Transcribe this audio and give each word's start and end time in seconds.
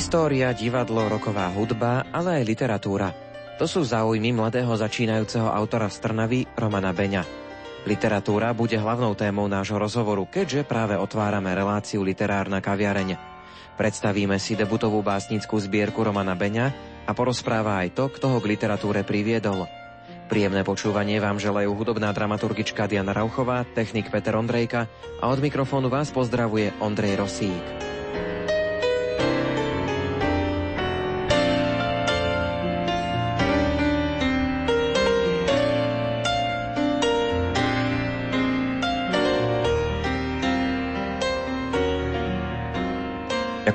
História, 0.00 0.48
divadlo, 0.56 1.12
roková 1.12 1.52
hudba, 1.52 2.08
ale 2.08 2.40
aj 2.40 2.48
literatúra. 2.48 3.12
To 3.60 3.68
sú 3.68 3.84
záujmy 3.84 4.32
mladého 4.32 4.72
začínajúceho 4.72 5.44
autora 5.44 5.92
z 5.92 6.00
Trnavy 6.00 6.48
Romana 6.56 6.88
Beňa. 6.96 7.20
Literatúra 7.84 8.56
bude 8.56 8.80
hlavnou 8.80 9.12
témou 9.12 9.44
nášho 9.44 9.76
rozhovoru, 9.76 10.24
keďže 10.24 10.64
práve 10.64 10.96
otvárame 10.96 11.52
reláciu 11.52 12.00
Literárna 12.00 12.64
kaviareň. 12.64 13.20
Predstavíme 13.76 14.40
si 14.40 14.56
debutovú 14.56 15.04
básnickú 15.04 15.60
zbierku 15.60 16.00
Romana 16.00 16.32
Beňa 16.32 16.66
a 17.04 17.12
porozpráva 17.12 17.84
aj 17.84 17.92
to, 17.92 18.08
kto 18.08 18.32
ho 18.32 18.38
k 18.40 18.56
literatúre 18.56 19.04
priviedol. 19.04 19.68
Príjemné 20.32 20.64
počúvanie 20.64 21.20
vám 21.20 21.36
želajú 21.36 21.76
hudobná 21.76 22.08
dramaturgička 22.16 22.88
Diana 22.88 23.12
Rauchová, 23.12 23.68
technik 23.76 24.08
Peter 24.08 24.32
Ondrejka 24.32 24.88
a 25.20 25.28
od 25.28 25.44
mikrofónu 25.44 25.92
vás 25.92 26.08
pozdravuje 26.08 26.72
Ondrej 26.80 27.20
Rosík. 27.20 27.89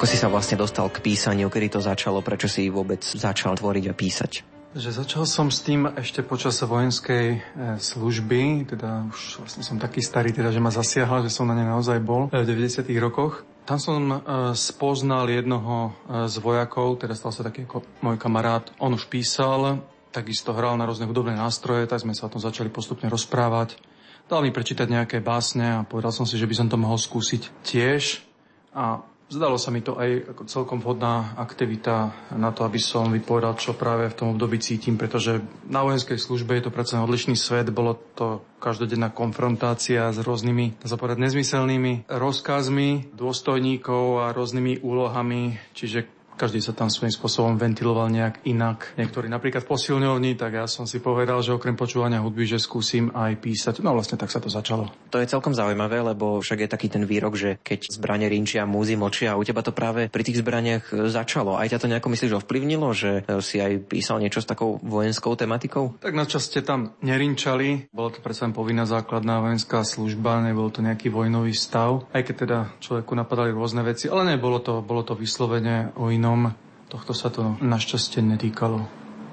Ako 0.05 0.13
si 0.13 0.21
sa 0.21 0.29
vlastne 0.29 0.53
dostal 0.53 0.85
k 0.93 1.01
písaniu, 1.01 1.49
kedy 1.49 1.65
to 1.65 1.81
začalo, 1.81 2.21
prečo 2.21 2.45
si 2.45 2.69
vôbec 2.69 3.01
začal 3.01 3.57
tvoriť 3.57 3.89
a 3.89 3.93
písať? 3.97 4.31
Že 4.77 5.01
začal 5.01 5.25
som 5.25 5.49
s 5.49 5.65
tým 5.65 5.89
ešte 5.97 6.21
počas 6.21 6.61
vojenskej 6.61 7.25
e, 7.33 7.37
služby, 7.81 8.69
teda 8.69 9.09
už 9.09 9.41
vlastne 9.41 9.65
som 9.65 9.81
taký 9.81 10.05
starý, 10.05 10.29
teda, 10.29 10.53
že 10.53 10.61
ma 10.61 10.69
zasiahla, 10.69 11.25
že 11.25 11.33
som 11.33 11.49
na 11.49 11.57
ne 11.57 11.65
naozaj 11.65 11.97
bol 12.05 12.29
v 12.29 12.37
90. 12.37 12.85
rokoch. 13.01 13.49
Tam 13.65 13.81
som 13.81 13.97
e, 13.97 14.17
spoznal 14.53 15.25
jednoho 15.25 15.89
e, 15.89 16.29
z 16.29 16.37
vojakov, 16.37 17.01
teda 17.01 17.17
stal 17.17 17.33
sa 17.33 17.41
taký 17.41 17.65
ako 17.65 17.81
môj 18.05 18.21
kamarát. 18.21 18.69
On 18.77 18.93
už 18.93 19.09
písal, 19.09 19.81
takisto 20.13 20.53
hral 20.53 20.77
na 20.77 20.85
rôzne 20.85 21.09
hudobné 21.09 21.33
nástroje, 21.33 21.89
tak 21.89 22.05
sme 22.05 22.13
sa 22.13 22.29
o 22.29 22.33
tom 22.37 22.45
začali 22.45 22.69
postupne 22.69 23.09
rozprávať. 23.09 23.81
Dal 24.29 24.45
mi 24.45 24.53
prečítať 24.53 24.85
nejaké 24.85 25.17
básne 25.17 25.81
a 25.81 25.87
povedal 25.89 26.13
som 26.13 26.29
si, 26.29 26.37
že 26.37 26.45
by 26.45 26.53
som 26.61 26.67
to 26.69 26.77
mohol 26.77 27.01
skúsiť 27.01 27.65
tiež. 27.65 28.21
A 28.69 29.01
Zdalo 29.25 29.57
sa 29.57 29.73
mi 29.73 29.81
to 29.81 29.97
aj 29.97 30.37
celkom 30.45 30.85
vhodná 30.85 31.33
aktivita 31.41 32.13
na 32.37 32.53
to, 32.53 32.61
aby 32.61 32.77
som 32.77 33.09
vypovedal, 33.09 33.57
čo 33.57 33.73
práve 33.73 34.05
v 34.13 34.17
tom 34.17 34.27
období 34.37 34.61
cítim, 34.61 35.01
pretože 35.01 35.41
na 35.65 35.81
vojenskej 35.81 36.21
službe 36.21 36.53
je 36.53 36.69
to 36.69 36.71
predsa 36.71 37.01
odlišný 37.01 37.33
svet, 37.33 37.73
bolo 37.73 37.97
to 38.13 38.45
každodenná 38.61 39.09
konfrontácia 39.09 40.13
s 40.13 40.21
rôznymi, 40.21 40.77
zapovedať, 40.85 41.17
nezmyselnými 41.25 42.05
rozkazmi 42.05 43.17
dôstojníkov 43.17 44.29
a 44.29 44.33
rôznymi 44.33 44.85
úlohami, 44.85 45.57
čiže 45.73 46.14
každý 46.35 46.59
sa 46.59 46.75
tam 46.75 46.91
svojím 46.91 47.15
spôsobom 47.15 47.55
ventiloval 47.55 48.11
nejak 48.11 48.43
inak. 48.43 48.93
Niektorí 48.99 49.31
napríklad 49.31 49.63
v 49.63 49.71
posilňovni, 49.71 50.35
tak 50.35 50.59
ja 50.59 50.67
som 50.67 50.83
si 50.83 50.99
povedal, 50.99 51.39
že 51.39 51.55
okrem 51.55 51.79
počúvania 51.79 52.19
hudby, 52.19 52.43
že 52.43 52.59
skúsim 52.59 53.09
aj 53.15 53.39
písať. 53.39 53.79
No 53.79 53.95
vlastne 53.95 54.19
tak 54.19 54.29
sa 54.29 54.43
to 54.43 54.51
začalo. 54.51 54.91
To 55.09 55.17
je 55.19 55.31
celkom 55.31 55.55
zaujímavé, 55.55 56.03
lebo 56.03 56.43
však 56.43 56.67
je 56.67 56.69
taký 56.69 56.87
ten 56.91 57.07
výrok, 57.07 57.39
že 57.39 57.57
keď 57.63 57.87
zbranie 57.87 58.27
rinčia, 58.27 58.67
múzy 58.67 58.99
močia 58.99 59.33
a 59.33 59.39
u 59.39 59.43
teba 59.47 59.63
to 59.63 59.71
práve 59.71 60.11
pri 60.11 60.23
tých 60.27 60.43
zbraniach 60.43 60.91
začalo. 61.07 61.55
Aj 61.55 61.71
ťa 61.71 61.79
to 61.79 61.87
nejako 61.87 62.11
myslíš 62.11 62.43
ovplyvnilo, 62.43 62.91
že 62.91 63.23
si 63.39 63.63
aj 63.63 63.87
písal 63.87 64.19
niečo 64.19 64.43
s 64.43 64.49
takou 64.51 64.77
vojenskou 64.83 65.39
tematikou? 65.39 65.95
Tak 66.03 66.11
na 66.11 66.27
časte 66.27 66.59
tam 66.59 66.99
nerinčali. 66.99 67.87
Bolo 67.95 68.11
to 68.11 68.19
predsa 68.19 68.51
povinná 68.51 68.83
základná 68.83 69.39
vojenská 69.39 69.87
služba, 69.87 70.43
nebol 70.43 70.67
to 70.69 70.83
nejaký 70.83 71.09
vojnový 71.09 71.55
stav. 71.55 72.05
Aj 72.11 72.21
keď 72.21 72.35
teda 72.35 72.57
človeku 72.83 73.15
napadali 73.15 73.55
rôzne 73.55 73.81
veci, 73.81 74.11
ale 74.11 74.35
nebolo 74.35 74.59
to, 74.59 74.83
bolo 74.83 75.01
to 75.01 75.15
vyslovene 75.15 75.95
o 75.95 76.11
inom 76.11 76.24
inom. 76.25 76.49
Tohto 76.89 77.13
sa 77.13 77.29
to 77.29 77.53
našťastie 77.61 78.25
netýkalo. 78.25 78.81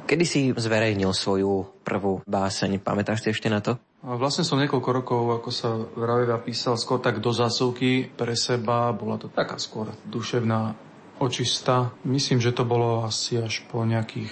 Kedy 0.04 0.24
si 0.28 0.40
zverejnil 0.52 1.08
svoju 1.16 1.80
prvú 1.80 2.20
báseň? 2.28 2.84
Pamätáš 2.84 3.24
si 3.24 3.32
ešte 3.32 3.48
na 3.48 3.64
to? 3.64 3.80
Vlastne 4.04 4.44
som 4.44 4.60
niekoľko 4.60 4.90
rokov, 4.92 5.22
ako 5.40 5.48
sa 5.48 5.72
vravia, 5.96 6.36
písal 6.36 6.76
skôr 6.76 7.00
tak 7.00 7.24
do 7.24 7.32
zásuvky 7.32 8.12
pre 8.12 8.36
seba. 8.36 8.92
Bola 8.92 9.16
to 9.16 9.32
taká 9.32 9.56
skôr 9.56 9.88
duševná 10.04 10.76
očista. 11.16 11.96
Myslím, 12.04 12.44
že 12.44 12.52
to 12.52 12.68
bolo 12.68 13.08
asi 13.08 13.40
až 13.40 13.64
po 13.72 13.88
nejakých 13.88 14.28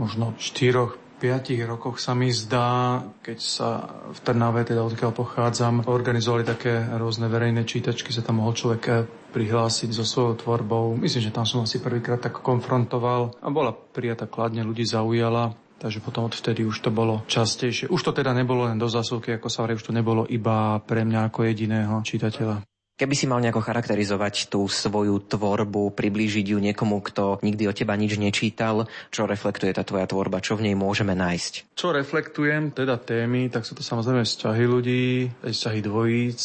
možno 0.00 0.32
4 0.40 0.96
piatich 1.22 1.62
rokoch 1.62 2.02
sa 2.02 2.18
mi 2.18 2.34
zdá, 2.34 2.98
keď 3.22 3.38
sa 3.38 3.68
v 4.10 4.18
Trnave, 4.26 4.66
teda 4.66 4.82
odkiaľ 4.82 5.14
pochádzam, 5.14 5.86
organizovali 5.86 6.42
také 6.42 6.82
rôzne 6.98 7.30
verejné 7.30 7.62
čítačky, 7.62 8.10
sa 8.10 8.26
tam 8.26 8.42
mohol 8.42 8.58
človek 8.58 8.82
eh, 8.90 9.06
prihlásiť 9.32 9.90
so 9.96 10.04
svojou 10.04 10.36
tvorbou. 10.36 10.92
Myslím, 10.94 11.24
že 11.24 11.34
tam 11.34 11.48
som 11.48 11.64
asi 11.64 11.80
prvýkrát 11.80 12.20
tak 12.20 12.44
konfrontoval 12.44 13.32
a 13.40 13.48
bola 13.48 13.72
prijatá 13.72 14.28
kladne, 14.28 14.60
ľudí 14.62 14.84
zaujala. 14.84 15.56
Takže 15.82 15.98
potom 15.98 16.30
odvtedy 16.30 16.62
už 16.62 16.78
to 16.78 16.94
bolo 16.94 17.26
častejšie. 17.26 17.90
Už 17.90 18.06
to 18.06 18.14
teda 18.14 18.30
nebolo 18.30 18.70
len 18.70 18.78
do 18.78 18.86
zásuvky, 18.86 19.34
ako 19.34 19.50
sa 19.50 19.66
hovorí, 19.66 19.74
už 19.74 19.90
to 19.90 19.96
nebolo 19.96 20.22
iba 20.30 20.78
pre 20.78 21.02
mňa 21.02 21.26
ako 21.26 21.42
jediného 21.42 21.98
čitateľa. 22.06 22.62
Keby 23.02 23.18
si 23.18 23.26
mal 23.26 23.42
nejako 23.42 23.66
charakterizovať 23.66 24.46
tú 24.46 24.70
svoju 24.70 25.26
tvorbu, 25.26 25.90
priblížiť 25.90 26.54
ju 26.54 26.62
niekomu, 26.62 27.02
kto 27.02 27.42
nikdy 27.42 27.66
o 27.66 27.74
teba 27.74 27.98
nič 27.98 28.14
nečítal, 28.14 28.86
čo 29.10 29.26
reflektuje 29.26 29.74
tá 29.74 29.82
tvoja 29.82 30.06
tvorba, 30.06 30.38
čo 30.38 30.54
v 30.54 30.70
nej 30.70 30.78
môžeme 30.78 31.10
nájsť? 31.18 31.74
Čo 31.74 31.90
reflektujem, 31.90 32.70
teda 32.70 33.02
témy, 33.02 33.50
tak 33.50 33.66
sú 33.66 33.74
to 33.74 33.82
samozrejme 33.82 34.22
vzťahy 34.22 34.64
ľudí, 34.70 35.34
vzťahy 35.42 35.80
dvojíc, 35.82 36.40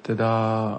teda 0.00 0.32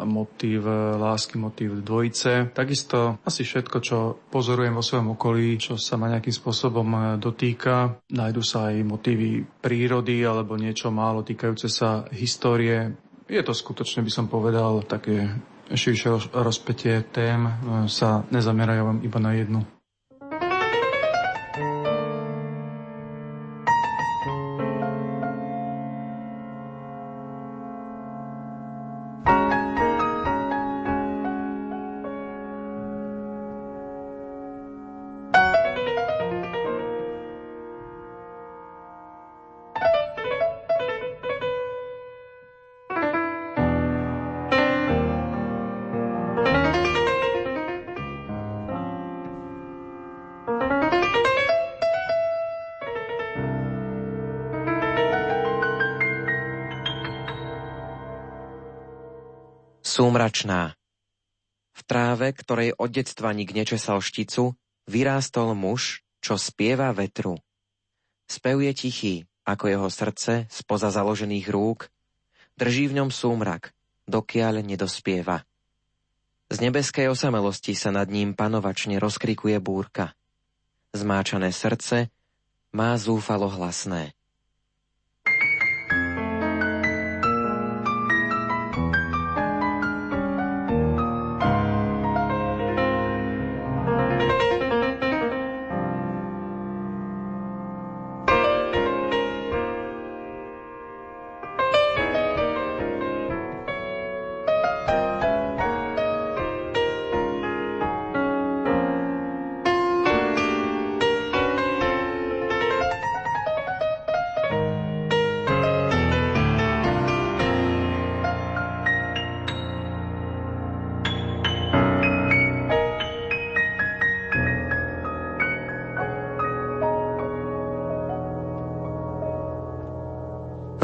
motív 0.10 0.66
lásky, 0.98 1.38
motív 1.38 1.86
dvojice. 1.86 2.50
Takisto 2.50 3.22
asi 3.22 3.46
všetko, 3.46 3.78
čo 3.86 4.18
pozorujem 4.34 4.74
vo 4.74 4.82
svojom 4.82 5.14
okolí, 5.14 5.62
čo 5.62 5.78
sa 5.78 5.94
ma 6.02 6.10
nejakým 6.10 6.34
spôsobom 6.34 7.22
dotýka. 7.22 8.02
Nájdu 8.10 8.42
sa 8.42 8.74
aj 8.74 8.82
motívy 8.82 9.46
prírody 9.62 10.26
alebo 10.26 10.58
niečo 10.58 10.90
málo 10.90 11.22
týkajúce 11.22 11.70
sa 11.70 12.10
histórie 12.18 12.98
je 13.30 13.42
to 13.46 13.54
skutočne, 13.54 14.02
by 14.02 14.12
som 14.12 14.26
povedal, 14.26 14.82
také 14.84 15.30
širšie 15.70 16.34
rozpetie 16.34 17.06
tém 17.14 17.46
sa 17.86 18.26
nezamerajú 18.34 19.06
iba 19.06 19.20
na 19.22 19.38
jednu. 19.38 19.62
Súmračná. 60.00 60.80
V 61.76 61.82
tráve, 61.84 62.32
ktorej 62.32 62.72
od 62.80 62.88
detstva 62.88 63.36
nik 63.36 63.52
nečesal 63.52 64.00
šticu, 64.00 64.56
vyrástol 64.88 65.52
muž, 65.60 66.08
čo 66.24 66.40
spieva 66.40 66.96
vetru. 66.96 67.36
Spev 68.24 68.64
je 68.64 68.72
tichý, 68.72 69.16
ako 69.44 69.68
jeho 69.68 69.90
srdce 69.92 70.48
spoza 70.48 70.88
založených 70.88 71.52
rúk, 71.52 71.92
drží 72.56 72.88
v 72.88 73.04
ňom 73.04 73.12
súmrak, 73.12 73.76
dokiaľ 74.08 74.64
nedospieva. 74.64 75.44
Z 76.48 76.64
nebeskej 76.64 77.12
osamelosti 77.12 77.76
sa 77.76 77.92
nad 77.92 78.08
ním 78.08 78.32
panovačne 78.40 79.04
rozkrikuje 79.04 79.60
búrka. 79.60 80.16
Zmáčané 80.96 81.52
srdce 81.52 82.08
má 82.72 82.96
zúfalo 82.96 83.52
hlasné. 83.52 84.16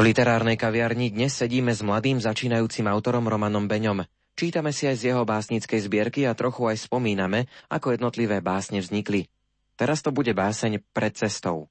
Literárnej 0.06 0.54
kaviarni 0.54 1.10
dnes 1.10 1.34
sedíme 1.34 1.74
s 1.74 1.82
mladým 1.82 2.22
začínajúcim 2.22 2.86
autorom 2.86 3.26
Romanom 3.26 3.66
Beňom. 3.66 4.06
Čítame 4.38 4.70
si 4.70 4.86
aj 4.86 5.02
z 5.02 5.10
jeho 5.10 5.26
básnickej 5.26 5.82
zbierky 5.82 6.30
a 6.30 6.38
trochu 6.38 6.62
aj 6.70 6.86
spomíname, 6.86 7.50
ako 7.66 7.90
jednotlivé 7.90 8.38
básne 8.38 8.78
vznikli. 8.78 9.26
Teraz 9.74 10.06
to 10.06 10.14
bude 10.14 10.30
báseň 10.30 10.78
pred 10.94 11.10
cestou. 11.18 11.66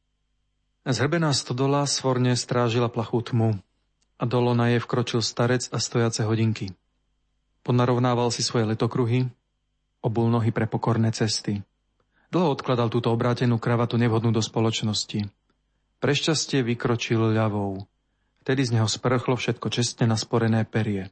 Zhrbená 0.83 1.31
stodola 1.31 1.87
svorne 1.87 2.35
strážila 2.35 2.91
plachú 2.91 3.23
tmu 3.23 3.55
a 4.19 4.23
dolo 4.27 4.51
na 4.51 4.75
jej 4.75 4.83
vkročil 4.83 5.23
starec 5.23 5.71
a 5.71 5.79
stojace 5.79 6.27
hodinky. 6.27 6.75
Ponarovnával 7.63 8.35
si 8.35 8.43
svoje 8.43 8.67
letokruhy, 8.67 9.31
obul 10.03 10.27
nohy 10.27 10.51
pre 10.51 10.67
pokorné 10.67 11.15
cesty. 11.15 11.63
Dlho 12.35 12.51
odkladal 12.51 12.91
túto 12.91 13.15
obrátenú 13.15 13.63
kravatu 13.63 13.95
nevhodnú 13.95 14.35
do 14.35 14.43
spoločnosti. 14.43 15.23
Prešťastie 16.03 16.67
vykročil 16.67 17.31
ľavou. 17.31 17.87
Vtedy 18.45 18.61
z 18.61 18.77
neho 18.77 18.85
sprchlo 18.85 19.33
všetko 19.33 19.73
čestne 19.73 20.05
nasporené 20.05 20.69
perie. 20.69 21.09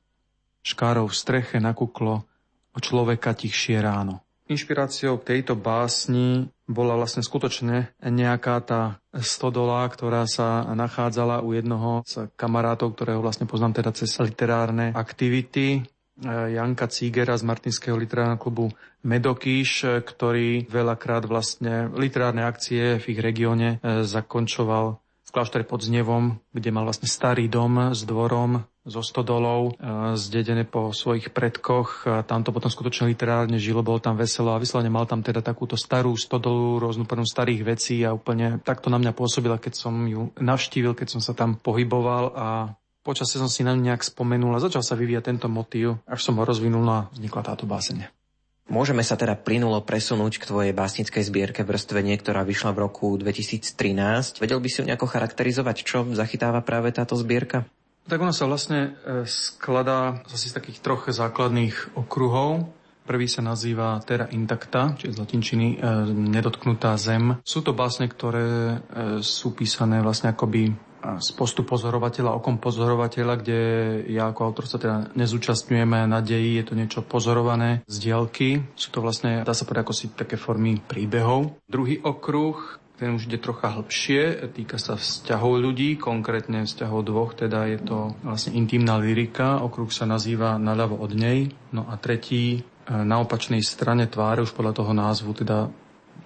Škárov 0.61 1.09
v 1.09 1.17
streche 1.17 1.57
nakuklo 1.57 2.29
o 2.69 2.77
človeka 2.77 3.33
tichšie 3.33 3.81
ráno. 3.81 4.21
Inšpiráciou 4.45 5.17
k 5.17 5.33
tejto 5.33 5.57
básni 5.57 6.53
bola 6.69 6.93
vlastne 6.93 7.25
skutočne 7.25 7.89
nejaká 8.05 8.61
tá 8.61 8.81
stodola, 9.17 9.81
ktorá 9.89 10.29
sa 10.29 10.61
nachádzala 10.77 11.41
u 11.41 11.57
jednoho 11.57 12.05
z 12.05 12.29
kamarátov, 12.37 12.93
ktorého 12.93 13.25
vlastne 13.25 13.49
poznám 13.49 13.81
teda 13.81 13.97
cez 13.97 14.13
literárne 14.21 14.93
aktivity. 14.93 15.89
Janka 16.29 16.85
Cígera 16.85 17.33
z 17.33 17.49
Martinského 17.49 17.97
literárneho 17.97 18.37
klubu 18.37 18.69
Medokíš, 19.01 20.05
ktorý 20.05 20.69
veľakrát 20.69 21.25
vlastne 21.25 21.89
literárne 21.97 22.45
akcie 22.45 23.01
v 23.01 23.05
ich 23.09 23.19
regióne 23.19 23.81
e, 23.81 24.05
zakončoval 24.05 25.02
kláštore 25.33 25.65
pod 25.65 25.81
Znevom, 25.81 26.37
kde 26.53 26.69
mal 26.69 26.85
vlastne 26.85 27.09
starý 27.09 27.49
dom 27.49 27.91
s 27.91 28.05
dvorom, 28.05 28.69
zo 28.85 29.01
stodolov, 29.01 29.73
e, 29.79 30.13
zdedené 30.13 30.67
po 30.67 30.93
svojich 30.93 31.33
predkoch. 31.33 32.05
Tam 32.29 32.45
to 32.45 32.53
potom 32.53 32.69
skutočne 32.69 33.09
literárne 33.09 33.57
žilo, 33.57 33.81
bolo 33.81 33.97
tam 33.97 34.13
veselo 34.13 34.53
a 34.53 34.61
vyslovene 34.61 34.93
mal 34.93 35.09
tam 35.09 35.25
teda 35.25 35.41
takúto 35.41 35.73
starú 35.73 36.13
stodolu, 36.13 36.77
rôznu 36.77 37.09
plnú 37.09 37.25
starých 37.25 37.61
vecí 37.65 38.05
a 38.05 38.13
úplne 38.13 38.61
takto 38.61 38.93
na 38.93 39.01
mňa 39.01 39.11
pôsobila, 39.17 39.57
keď 39.57 39.73
som 39.73 40.05
ju 40.05 40.29
navštívil, 40.37 40.93
keď 40.93 41.17
som 41.17 41.21
sa 41.23 41.33
tam 41.33 41.57
pohyboval 41.57 42.23
a 42.37 42.47
počasie 43.03 43.35
som 43.41 43.51
si 43.51 43.67
na 43.67 43.75
ňu 43.75 43.83
nejak 43.91 44.05
spomenul 44.05 44.55
a 44.55 44.63
začal 44.63 44.85
sa 44.85 44.95
vyvíjať 44.95 45.33
tento 45.33 45.47
motív, 45.51 45.99
až 46.07 46.23
som 46.23 46.39
ho 46.39 46.47
rozvinul 46.47 46.85
a 46.87 47.11
vznikla 47.11 47.41
táto 47.43 47.67
báseň. 47.67 48.22
Môžeme 48.71 49.03
sa 49.03 49.19
teda 49.19 49.35
plynulo 49.35 49.83
presunúť 49.83 50.39
k 50.39 50.47
tvojej 50.47 50.73
básnickej 50.73 51.23
zbierke 51.27 51.61
vrstvenie, 51.67 52.15
ktorá 52.15 52.47
vyšla 52.47 52.71
v 52.71 52.87
roku 52.87 53.19
2013. 53.19 54.39
Vedel 54.39 54.63
by 54.63 54.69
si 54.71 54.79
ju 54.79 54.87
nejako 54.87 55.07
charakterizovať, 55.11 55.83
čo 55.83 56.07
zachytáva 56.15 56.63
práve 56.63 56.95
táto 56.95 57.19
zbierka? 57.19 57.67
Tak 58.07 58.19
ona 58.19 58.35
sa 58.35 58.47
vlastne 58.47 58.99
e, 59.03 59.23
skladá 59.27 60.23
z 60.27 60.51
takých 60.51 60.79
troch 60.79 61.07
základných 61.07 61.95
okruhov. 61.95 62.71
Prvý 63.03 63.27
sa 63.27 63.43
nazýva 63.43 63.99
Terra 64.07 64.31
Intacta, 64.31 64.95
čiže 64.95 65.19
z 65.19 65.21
latinčiny 65.27 65.67
e, 65.75 65.77
nedotknutá 66.11 66.95
zem. 66.95 67.43
Sú 67.43 67.59
to 67.63 67.75
básne, 67.75 68.07
ktoré 68.07 68.47
e, 68.47 68.77
sú 69.19 69.51
písané 69.51 69.99
vlastne 69.99 70.31
akoby 70.31 70.71
z 71.03 71.29
postu 71.35 71.67
pozorovateľa, 71.67 72.39
okom 72.39 72.57
pozorovateľa, 72.57 73.33
kde 73.43 73.59
ja 74.07 74.31
ako 74.31 74.41
autor 74.47 74.65
sa 74.65 74.79
teda 74.79 75.11
nezúčastňujeme 75.13 76.07
na 76.07 76.19
deji, 76.23 76.59
je 76.59 76.65
to 76.65 76.73
niečo 76.79 77.01
pozorované 77.03 77.83
z 77.85 77.95
diaľky. 78.09 78.63
Sú 78.79 78.89
to 78.95 79.03
vlastne, 79.03 79.43
dá 79.43 79.51
sa 79.51 79.67
povedať, 79.67 79.83
ako 79.83 79.95
si 79.95 80.05
také 80.15 80.39
formy 80.39 80.79
príbehov. 80.79 81.59
Druhý 81.67 81.99
okruh, 81.99 82.79
ten 82.95 83.11
už 83.11 83.27
ide 83.27 83.41
trocha 83.41 83.73
hlbšie, 83.73 84.53
týka 84.55 84.79
sa 84.79 84.95
vzťahov 84.95 85.59
ľudí, 85.59 85.99
konkrétne 85.99 86.63
vzťahov 86.63 87.03
dvoch, 87.03 87.35
teda 87.35 87.67
je 87.67 87.79
to 87.83 87.97
vlastne 88.23 88.55
intimná 88.55 88.95
lyrika, 88.95 89.59
okruh 89.59 89.91
sa 89.91 90.07
nazýva 90.07 90.55
Naľavo 90.55 91.01
od 91.01 91.11
nej. 91.11 91.51
No 91.75 91.83
a 91.89 91.99
tretí, 91.99 92.43
e, 92.55 92.93
na 92.93 93.19
opačnej 93.19 93.59
strane 93.59 94.07
tváre, 94.07 94.45
už 94.45 94.55
podľa 94.55 94.73
toho 94.77 94.93
názvu, 94.95 95.35
teda 95.35 95.73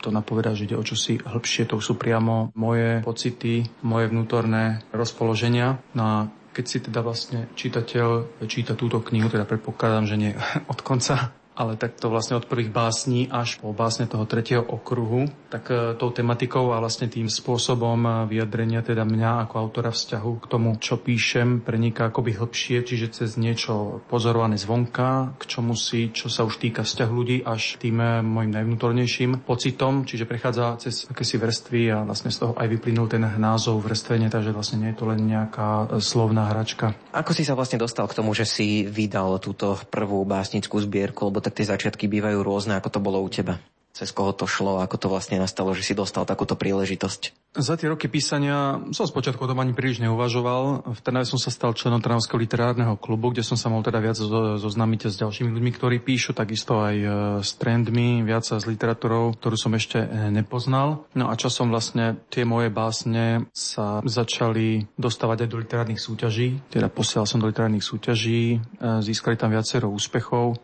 to 0.02 0.14
napovedá, 0.14 0.54
že 0.54 0.70
ide 0.70 0.78
o 0.78 0.86
čosi 0.86 1.18
hĺbšie, 1.18 1.70
to 1.70 1.82
sú 1.82 1.98
priamo 1.98 2.54
moje 2.54 3.02
pocity, 3.02 3.66
moje 3.82 4.14
vnútorné 4.14 4.86
rozpoloženia. 4.94 5.82
No 5.98 6.04
a 6.06 6.16
keď 6.54 6.66
si 6.66 6.78
teda 6.82 7.06
vlastne 7.06 7.46
čitateľ 7.54 8.42
číta 8.50 8.74
túto 8.74 9.02
knihu, 9.02 9.30
teda 9.30 9.46
predpokladám, 9.46 10.06
že 10.10 10.16
nie 10.18 10.32
od 10.74 10.80
konca, 10.82 11.34
ale 11.58 11.74
takto 11.74 12.14
vlastne 12.14 12.38
od 12.38 12.46
prvých 12.46 12.70
básní 12.70 13.26
až 13.34 13.58
po 13.58 13.74
básne 13.74 14.06
toho 14.06 14.30
tretieho 14.30 14.62
okruhu, 14.62 15.26
tak 15.48 15.72
e, 15.72 15.96
tou 15.96 16.12
tematikou 16.12 16.76
a 16.76 16.84
vlastne 16.84 17.08
tým 17.08 17.32
spôsobom 17.32 18.00
e, 18.04 18.10
vyjadrenia 18.28 18.84
teda 18.84 19.08
mňa 19.08 19.48
ako 19.48 19.56
autora 19.58 19.92
vzťahu 19.96 20.32
k 20.44 20.46
tomu, 20.46 20.70
čo 20.78 21.00
píšem, 21.00 21.64
preniká 21.64 22.12
akoby 22.12 22.36
hĺbšie, 22.36 22.84
čiže 22.84 23.08
cez 23.16 23.40
niečo 23.40 24.04
pozorované 24.12 24.60
zvonka, 24.60 25.40
k 25.40 25.44
čomu 25.48 25.74
si, 25.74 26.12
čo 26.12 26.28
sa 26.28 26.44
už 26.44 26.60
týka 26.60 26.84
vzťahu 26.84 27.12
ľudí, 27.16 27.38
až 27.48 27.80
tým 27.80 27.98
e, 28.00 28.20
môjim 28.22 28.52
najvnútornejším 28.52 29.48
pocitom, 29.48 30.04
čiže 30.04 30.28
prechádza 30.28 30.84
cez 30.84 31.08
akési 31.08 31.40
vrstvy 31.40 31.82
a 31.96 31.98
vlastne 32.04 32.30
z 32.30 32.44
toho 32.44 32.54
aj 32.60 32.68
vyplynul 32.68 33.08
ten 33.08 33.24
názov 33.24 33.80
vrstvenie, 33.88 34.28
takže 34.28 34.52
vlastne 34.52 34.84
nie 34.84 34.92
je 34.92 35.00
to 35.00 35.06
len 35.08 35.24
nejaká 35.24 36.00
slovná 36.04 36.52
hračka. 36.52 36.92
Ako 37.16 37.32
si 37.32 37.48
sa 37.48 37.56
vlastne 37.56 37.80
dostal 37.80 38.06
k 38.12 38.18
tomu, 38.20 38.36
že 38.36 38.44
si 38.44 38.84
vydal 38.84 39.40
túto 39.40 39.80
prvú 39.88 40.28
básnickú 40.28 40.76
zbierku, 40.84 41.32
lebo 41.32 41.40
tak 41.40 41.56
tie 41.56 41.68
začiatky 41.68 42.12
bývajú 42.12 42.44
rôzne, 42.44 42.76
ako 42.76 42.90
to 42.92 43.00
bolo 43.00 43.24
u 43.24 43.30
teba 43.32 43.58
cez 43.98 44.14
koho 44.14 44.30
to 44.30 44.46
šlo, 44.46 44.78
ako 44.78 45.02
to 45.02 45.08
vlastne 45.10 45.42
nastalo, 45.42 45.74
že 45.74 45.82
si 45.82 45.98
dostal 45.98 46.22
takúto 46.30 46.54
príležitosť? 46.54 47.50
Za 47.58 47.74
tie 47.74 47.90
roky 47.90 48.06
písania 48.06 48.78
som 48.94 49.10
spočiatku 49.10 49.42
o 49.42 49.50
tom 49.50 49.58
ani 49.58 49.74
príliš 49.74 50.06
neuvažoval. 50.06 50.94
V 50.94 51.00
Trnave 51.02 51.26
som 51.26 51.42
sa 51.42 51.50
stal 51.50 51.74
členom 51.74 51.98
Trnavského 51.98 52.38
literárneho 52.38 52.94
klubu, 53.02 53.34
kde 53.34 53.42
som 53.42 53.58
sa 53.58 53.74
mohol 53.74 53.82
teda 53.82 53.98
viac 53.98 54.14
zoznámiť 54.62 55.10
s 55.10 55.18
ďalšími 55.18 55.50
ľuďmi, 55.50 55.72
ktorí 55.74 55.98
píšu, 56.06 56.38
takisto 56.38 56.78
aj 56.78 56.96
e, 57.02 57.10
s 57.42 57.58
trendmi, 57.58 58.22
viac 58.22 58.46
s 58.46 58.62
literatúrou, 58.70 59.34
ktorú 59.34 59.58
som 59.58 59.74
ešte 59.74 60.06
e, 60.06 60.30
nepoznal. 60.30 61.10
No 61.18 61.34
a 61.34 61.34
časom 61.34 61.74
vlastne 61.74 62.22
tie 62.30 62.46
moje 62.46 62.70
básne 62.70 63.50
sa 63.50 64.06
začali 64.06 64.86
dostávať 64.94 65.50
aj 65.50 65.50
do 65.50 65.58
literárnych 65.58 65.98
súťaží, 65.98 66.62
teda 66.70 66.94
posielal 66.94 67.26
som 67.26 67.42
do 67.42 67.50
literárnych 67.50 67.82
súťaží, 67.82 68.62
e, 68.62 69.02
získali 69.02 69.34
tam 69.34 69.50
viacero 69.50 69.90
úspechov 69.90 70.62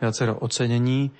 viacero 0.00 0.36
ocenení. 0.40 1.10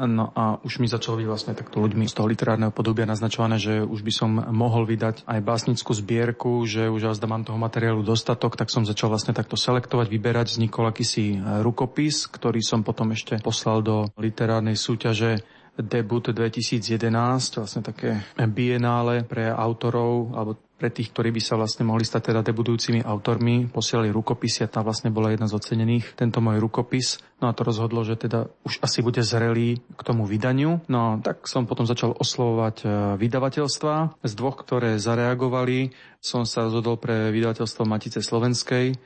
No 0.00 0.32
a 0.32 0.56
už 0.64 0.80
mi 0.80 0.88
začalo 0.88 1.20
byť 1.20 1.28
vlastne 1.28 1.52
takto 1.52 1.76
ľuďmi 1.76 2.08
z 2.08 2.16
toho 2.16 2.24
literárneho 2.24 2.72
podobia 2.72 3.04
naznačované, 3.04 3.60
že 3.60 3.84
už 3.84 4.00
by 4.00 4.12
som 4.16 4.30
mohol 4.32 4.88
vydať 4.88 5.28
aj 5.28 5.40
básnickú 5.44 5.92
zbierku, 5.92 6.64
že 6.64 6.88
už 6.88 7.12
azda 7.12 7.28
mám 7.28 7.44
toho 7.44 7.60
materiálu 7.60 8.00
dostatok, 8.00 8.56
tak 8.56 8.72
som 8.72 8.88
začal 8.88 9.12
vlastne 9.12 9.36
takto 9.36 9.60
selektovať, 9.60 10.08
vyberať. 10.08 10.56
Vznikol 10.56 10.88
akýsi 10.88 11.36
rukopis, 11.60 12.24
ktorý 12.32 12.64
som 12.64 12.80
potom 12.80 13.12
ešte 13.12 13.36
poslal 13.44 13.84
do 13.84 14.08
literárnej 14.16 14.80
súťaže 14.80 15.44
debut 15.76 16.24
2011, 16.32 17.60
vlastne 17.60 17.82
také 17.84 18.24
bienále 18.36 19.24
pre 19.28 19.52
autorov 19.52 20.32
alebo 20.32 20.56
pre 20.80 20.88
tých, 20.88 21.12
ktorí 21.12 21.28
by 21.36 21.42
sa 21.44 21.60
vlastne 21.60 21.84
mohli 21.84 22.08
stať 22.08 22.32
teda 22.32 22.40
debudujúcimi 22.40 23.04
autormi, 23.04 23.68
posielali 23.68 24.08
rukopis 24.08 24.64
a 24.64 24.72
tá 24.72 24.80
vlastne 24.80 25.12
bola 25.12 25.28
jedna 25.28 25.44
z 25.44 25.60
ocenených, 25.60 26.16
tento 26.16 26.40
môj 26.40 26.56
rukopis. 26.56 27.20
No 27.44 27.52
a 27.52 27.56
to 27.56 27.68
rozhodlo, 27.68 28.00
že 28.00 28.16
teda 28.16 28.48
už 28.64 28.80
asi 28.80 29.04
bude 29.04 29.20
zrelý 29.20 29.84
k 29.84 30.00
tomu 30.00 30.24
vydaniu. 30.24 30.80
No 30.88 31.20
tak 31.20 31.44
som 31.44 31.68
potom 31.68 31.84
začal 31.84 32.16
oslovovať 32.16 32.76
e, 32.80 32.86
vydavateľstva. 33.20 34.24
Z 34.24 34.32
dvoch, 34.32 34.56
ktoré 34.64 34.96
zareagovali, 34.96 35.92
som 36.24 36.48
sa 36.48 36.64
rozhodol 36.64 36.96
pre 36.96 37.28
vydavateľstvo 37.28 37.84
Matice 37.84 38.24
Slovenskej, 38.24 38.96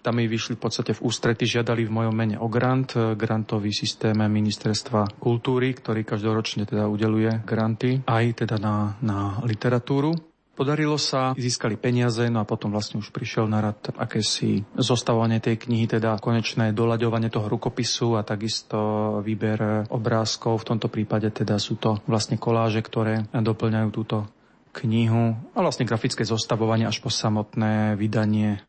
tam 0.00 0.16
mi 0.16 0.24
vyšli 0.24 0.56
v 0.56 0.62
podstate 0.64 0.96
v 0.96 1.04
ústrety, 1.04 1.44
žiadali 1.44 1.84
v 1.84 1.92
mojom 1.92 2.14
mene 2.16 2.36
o 2.40 2.48
grant, 2.48 2.96
e, 2.96 3.12
grantový 3.12 3.72
systém 3.72 4.16
ministerstva 4.16 5.20
kultúry, 5.20 5.76
ktorý 5.76 6.08
každoročne 6.08 6.64
teda 6.64 6.88
udeluje 6.88 7.44
granty 7.44 8.00
aj 8.08 8.44
teda 8.44 8.56
na, 8.56 8.96
na 9.04 9.44
literatúru. 9.44 10.29
Podarilo 10.60 11.00
sa, 11.00 11.32
získali 11.40 11.80
peniaze, 11.80 12.28
no 12.28 12.36
a 12.36 12.44
potom 12.44 12.68
vlastne 12.68 13.00
už 13.00 13.16
prišiel 13.16 13.48
na 13.48 13.64
rad 13.64 13.80
akési 13.96 14.60
zostavovanie 14.76 15.40
tej 15.40 15.56
knihy, 15.56 15.88
teda 15.88 16.20
konečné 16.20 16.76
doľaďovanie 16.76 17.32
toho 17.32 17.48
rukopisu 17.48 18.20
a 18.20 18.28
takisto 18.28 18.76
výber 19.24 19.88
obrázkov. 19.88 20.60
V 20.60 20.68
tomto 20.76 20.92
prípade 20.92 21.32
teda 21.32 21.56
sú 21.56 21.80
to 21.80 22.04
vlastne 22.04 22.36
koláže, 22.36 22.84
ktoré 22.84 23.24
doplňajú 23.32 23.88
túto 23.88 24.28
knihu 24.84 25.32
a 25.56 25.58
vlastne 25.64 25.88
grafické 25.88 26.28
zostavovanie 26.28 26.84
až 26.84 27.00
po 27.00 27.08
samotné 27.08 27.96
vydanie 27.96 28.60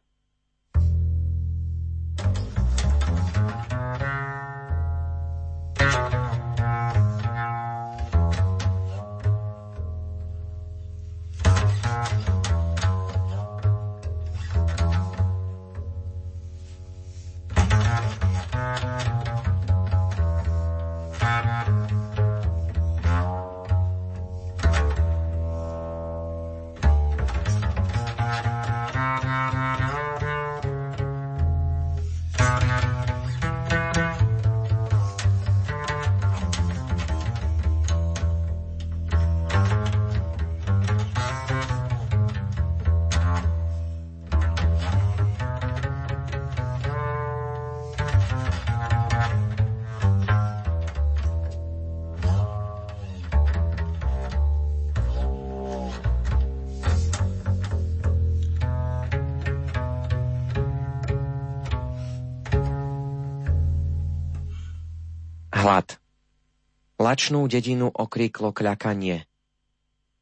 Lačnú 67.12 67.44
dedinu 67.44 67.92
okríklo 67.92 68.56
kľakanie. 68.56 69.28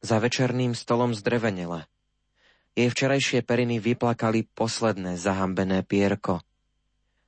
Za 0.01 0.17
večerným 0.17 0.73
stolom 0.73 1.13
zdrevenela. 1.13 1.85
Jej 2.73 2.89
včerajšie 2.89 3.45
periny 3.45 3.77
vyplakali 3.77 4.49
posledné 4.57 5.13
zahambené 5.13 5.85
pierko. 5.85 6.41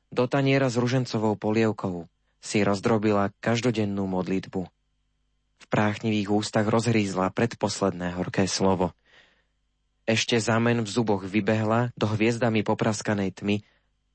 Do 0.09 0.25
taniera 0.25 0.65
s 0.65 0.81
ružencovou 0.81 1.37
polievkou 1.37 2.09
si 2.41 2.65
rozdrobila 2.65 3.29
každodennú 3.37 4.09
modlitbu. 4.09 4.65
V 5.61 5.65
práchnivých 5.69 6.33
ústach 6.33 6.65
rozhrízla 6.65 7.29
predposledné 7.29 8.17
horké 8.17 8.49
slovo. 8.49 8.97
Ešte 10.09 10.41
zamen 10.41 10.81
v 10.81 10.89
zuboch 10.89 11.21
vybehla 11.21 11.93
do 11.93 12.09
hviezdami 12.09 12.65
popraskanej 12.65 13.29
tmy 13.37 13.61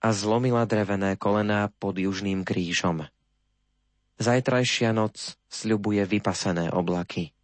a 0.03 0.11
zlomila 0.11 0.67
drevené 0.67 1.15
kolená 1.15 1.71
pod 1.79 2.03
južným 2.03 2.43
krížom. 2.43 3.07
Zajtrajšia 4.17 4.97
noc 4.97 5.37
sľubuje 5.53 6.01
vypasené 6.09 6.73
oblaky. 6.73 7.36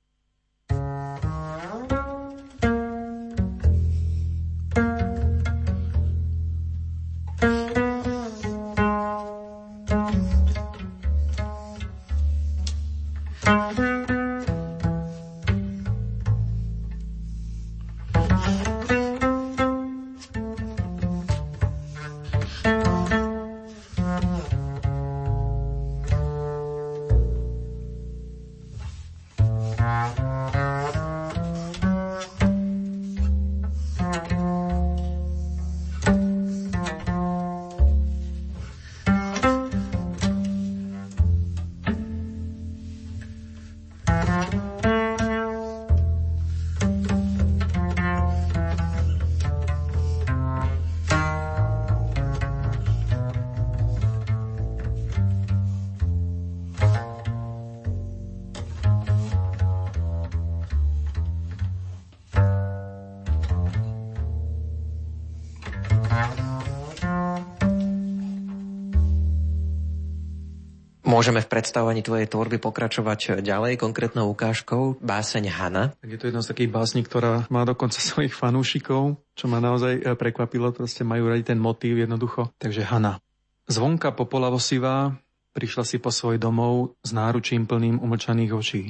Môžeme 71.23 71.39
v 71.39 71.55
predstavovaní 71.55 72.03
tvojej 72.03 72.27
tvorby 72.27 72.59
pokračovať 72.59 73.47
ďalej 73.47 73.79
konkrétnou 73.79 74.27
ukážkou 74.35 74.99
báseň 74.99 75.55
Hana. 75.55 75.95
Tak 76.03 76.11
je 76.11 76.19
to 76.19 76.27
jedna 76.27 76.43
z 76.43 76.51
takých 76.51 76.75
básní, 76.75 77.07
ktorá 77.07 77.47
má 77.47 77.63
dokonca 77.63 77.95
svojich 78.03 78.35
fanúšikov, 78.35 79.23
čo 79.39 79.47
ma 79.47 79.63
naozaj 79.63 80.03
e, 80.03 80.19
prekvapilo, 80.19 80.75
proste 80.75 81.07
majú 81.07 81.31
radi 81.31 81.47
ten 81.47 81.63
motív 81.63 82.03
jednoducho. 82.03 82.51
Takže 82.59 82.83
Hana. 82.83 83.23
Zvonka 83.71 84.11
popolavosivá 84.11 85.15
prišla 85.55 85.87
si 85.87 86.03
po 86.03 86.11
svoj 86.11 86.43
domov 86.43 86.99
s 87.07 87.15
náručím 87.15 87.71
plným 87.71 88.03
umlčaných 88.03 88.53
očí. 88.59 88.85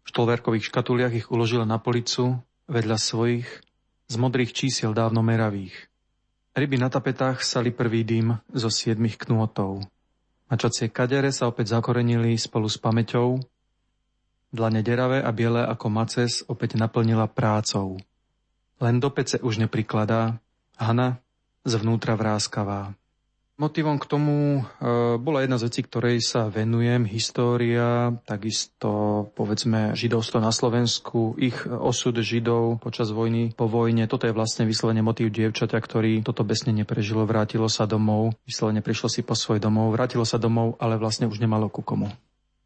V 0.00 0.06
štolverkových 0.08 0.72
škatuliach 0.72 1.12
ich 1.12 1.28
uložila 1.28 1.68
na 1.68 1.76
policu 1.76 2.40
vedľa 2.64 2.96
svojich 2.96 3.44
z 4.08 4.14
modrých 4.16 4.56
čísiel 4.56 4.96
dávno 4.96 5.20
meravých. 5.20 5.76
Ryby 6.56 6.80
na 6.80 6.88
tapetách 6.88 7.44
sali 7.44 7.76
prvý 7.76 8.08
dým 8.08 8.40
zo 8.56 8.72
siedmých 8.72 9.20
knôtov. 9.20 9.84
Mačacie 10.48 10.92
kadere 10.92 11.32
sa 11.32 11.48
opäť 11.48 11.72
zakorenili 11.72 12.36
spolu 12.36 12.68
s 12.68 12.76
pamäťou. 12.76 13.40
Dlane 14.54 14.84
deravé 14.84 15.24
a 15.24 15.30
biele 15.34 15.64
ako 15.64 15.86
maces 15.90 16.44
opäť 16.46 16.78
naplnila 16.78 17.26
prácou. 17.26 17.98
Len 18.78 19.00
do 19.00 19.08
pece 19.10 19.40
už 19.40 19.58
neprikladá, 19.58 20.38
Hana 20.76 21.22
zvnútra 21.64 22.18
vráskavá. 22.18 22.92
Motivom 23.54 24.02
k 24.02 24.10
tomu 24.10 24.34
e, 24.58 24.60
bola 25.14 25.46
jedna 25.46 25.62
z 25.62 25.70
vecí, 25.70 25.86
ktorej 25.86 26.18
sa 26.26 26.50
venujem, 26.50 27.06
história, 27.06 28.10
takisto 28.26 28.90
povedzme 29.38 29.94
židovstvo 29.94 30.42
na 30.42 30.50
Slovensku, 30.50 31.38
ich 31.38 31.62
osud 31.62 32.18
židov 32.18 32.82
počas 32.82 33.14
vojny, 33.14 33.54
po 33.54 33.70
vojne. 33.70 34.10
Toto 34.10 34.26
je 34.26 34.34
vlastne 34.34 34.66
vyslovene 34.66 35.06
motív 35.06 35.30
dievčaťa, 35.30 35.78
ktorý 35.78 36.26
toto 36.26 36.42
besne 36.42 36.74
neprežilo, 36.74 37.30
vrátilo 37.30 37.70
sa 37.70 37.86
domov, 37.86 38.34
vyslovene 38.42 38.82
prišlo 38.82 39.06
si 39.06 39.22
po 39.22 39.38
svoj 39.38 39.62
domov, 39.62 39.94
vrátilo 39.94 40.26
sa 40.26 40.42
domov, 40.42 40.74
ale 40.82 40.98
vlastne 40.98 41.30
už 41.30 41.38
nemalo 41.38 41.70
ku 41.70 41.86
komu. 41.86 42.10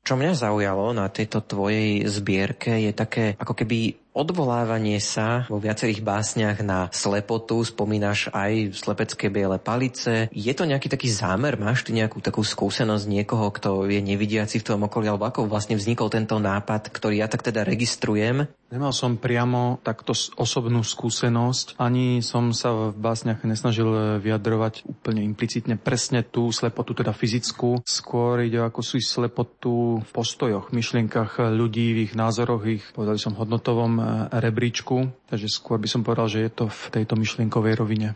Čo 0.09 0.17
mňa 0.17 0.41
zaujalo 0.41 0.97
na 0.97 1.05
tejto 1.13 1.45
tvojej 1.45 2.09
zbierke 2.09 2.81
je 2.81 2.97
také 2.97 3.37
ako 3.37 3.53
keby 3.53 4.08
odvolávanie 4.19 4.99
sa 4.99 5.47
vo 5.47 5.63
viacerých 5.63 6.03
básniach 6.03 6.59
na 6.67 6.91
slepotu, 6.91 7.63
spomínaš 7.63 8.35
aj 8.35 8.75
slepecké 8.75 9.31
biele 9.31 9.63
palice. 9.63 10.27
Je 10.35 10.51
to 10.51 10.67
nejaký 10.67 10.91
taký 10.91 11.07
zámer? 11.07 11.55
Máš 11.55 11.87
ty 11.87 11.95
nejakú 11.95 12.19
takú 12.19 12.43
skúsenosť 12.43 13.07
niekoho, 13.07 13.55
kto 13.55 13.87
je 13.87 14.03
nevidiaci 14.03 14.59
v 14.59 14.67
tom 14.67 14.91
okolí, 14.91 15.07
alebo 15.07 15.31
ako 15.31 15.47
vlastne 15.47 15.79
vznikol 15.79 16.11
tento 16.11 16.35
nápad, 16.43 16.91
ktorý 16.91 17.23
ja 17.23 17.31
tak 17.31 17.47
teda 17.47 17.63
registrujem? 17.63 18.51
Nemal 18.69 18.93
som 18.93 19.17
priamo 19.17 19.81
takto 19.81 20.13
osobnú 20.37 20.85
skúsenosť, 20.85 21.81
ani 21.81 22.21
som 22.21 22.53
sa 22.53 22.93
v 22.93 23.01
básniach 23.01 23.41
nesnažil 23.41 24.21
vyjadrovať 24.21 24.85
úplne 24.85 25.25
implicitne 25.25 25.81
presne 25.81 26.21
tú 26.21 26.53
slepotu, 26.53 26.93
teda 26.93 27.17
fyzickú. 27.17 27.81
Skôr 27.89 28.45
ide 28.45 28.61
o 28.61 28.69
akú 28.69 28.85
slepotu 28.85 30.05
v 30.05 30.11
postojoch, 30.13 30.69
myšlienkach 30.69 31.41
ľudí, 31.41 31.97
v 31.97 31.99
ich 32.11 32.13
názoroch, 32.13 32.69
ich, 32.69 32.85
povedali 32.93 33.17
som, 33.17 33.33
hodnotovom 33.33 34.08
rebríčku, 34.33 35.11
takže 35.29 35.49
skôr 35.49 35.79
by 35.81 35.89
som 35.89 36.05
povedal, 36.05 36.29
že 36.29 36.47
je 36.47 36.51
to 36.53 36.67
v 36.69 36.83
tejto 36.95 37.15
myšlienkovej 37.17 37.75
rovine. 37.79 38.09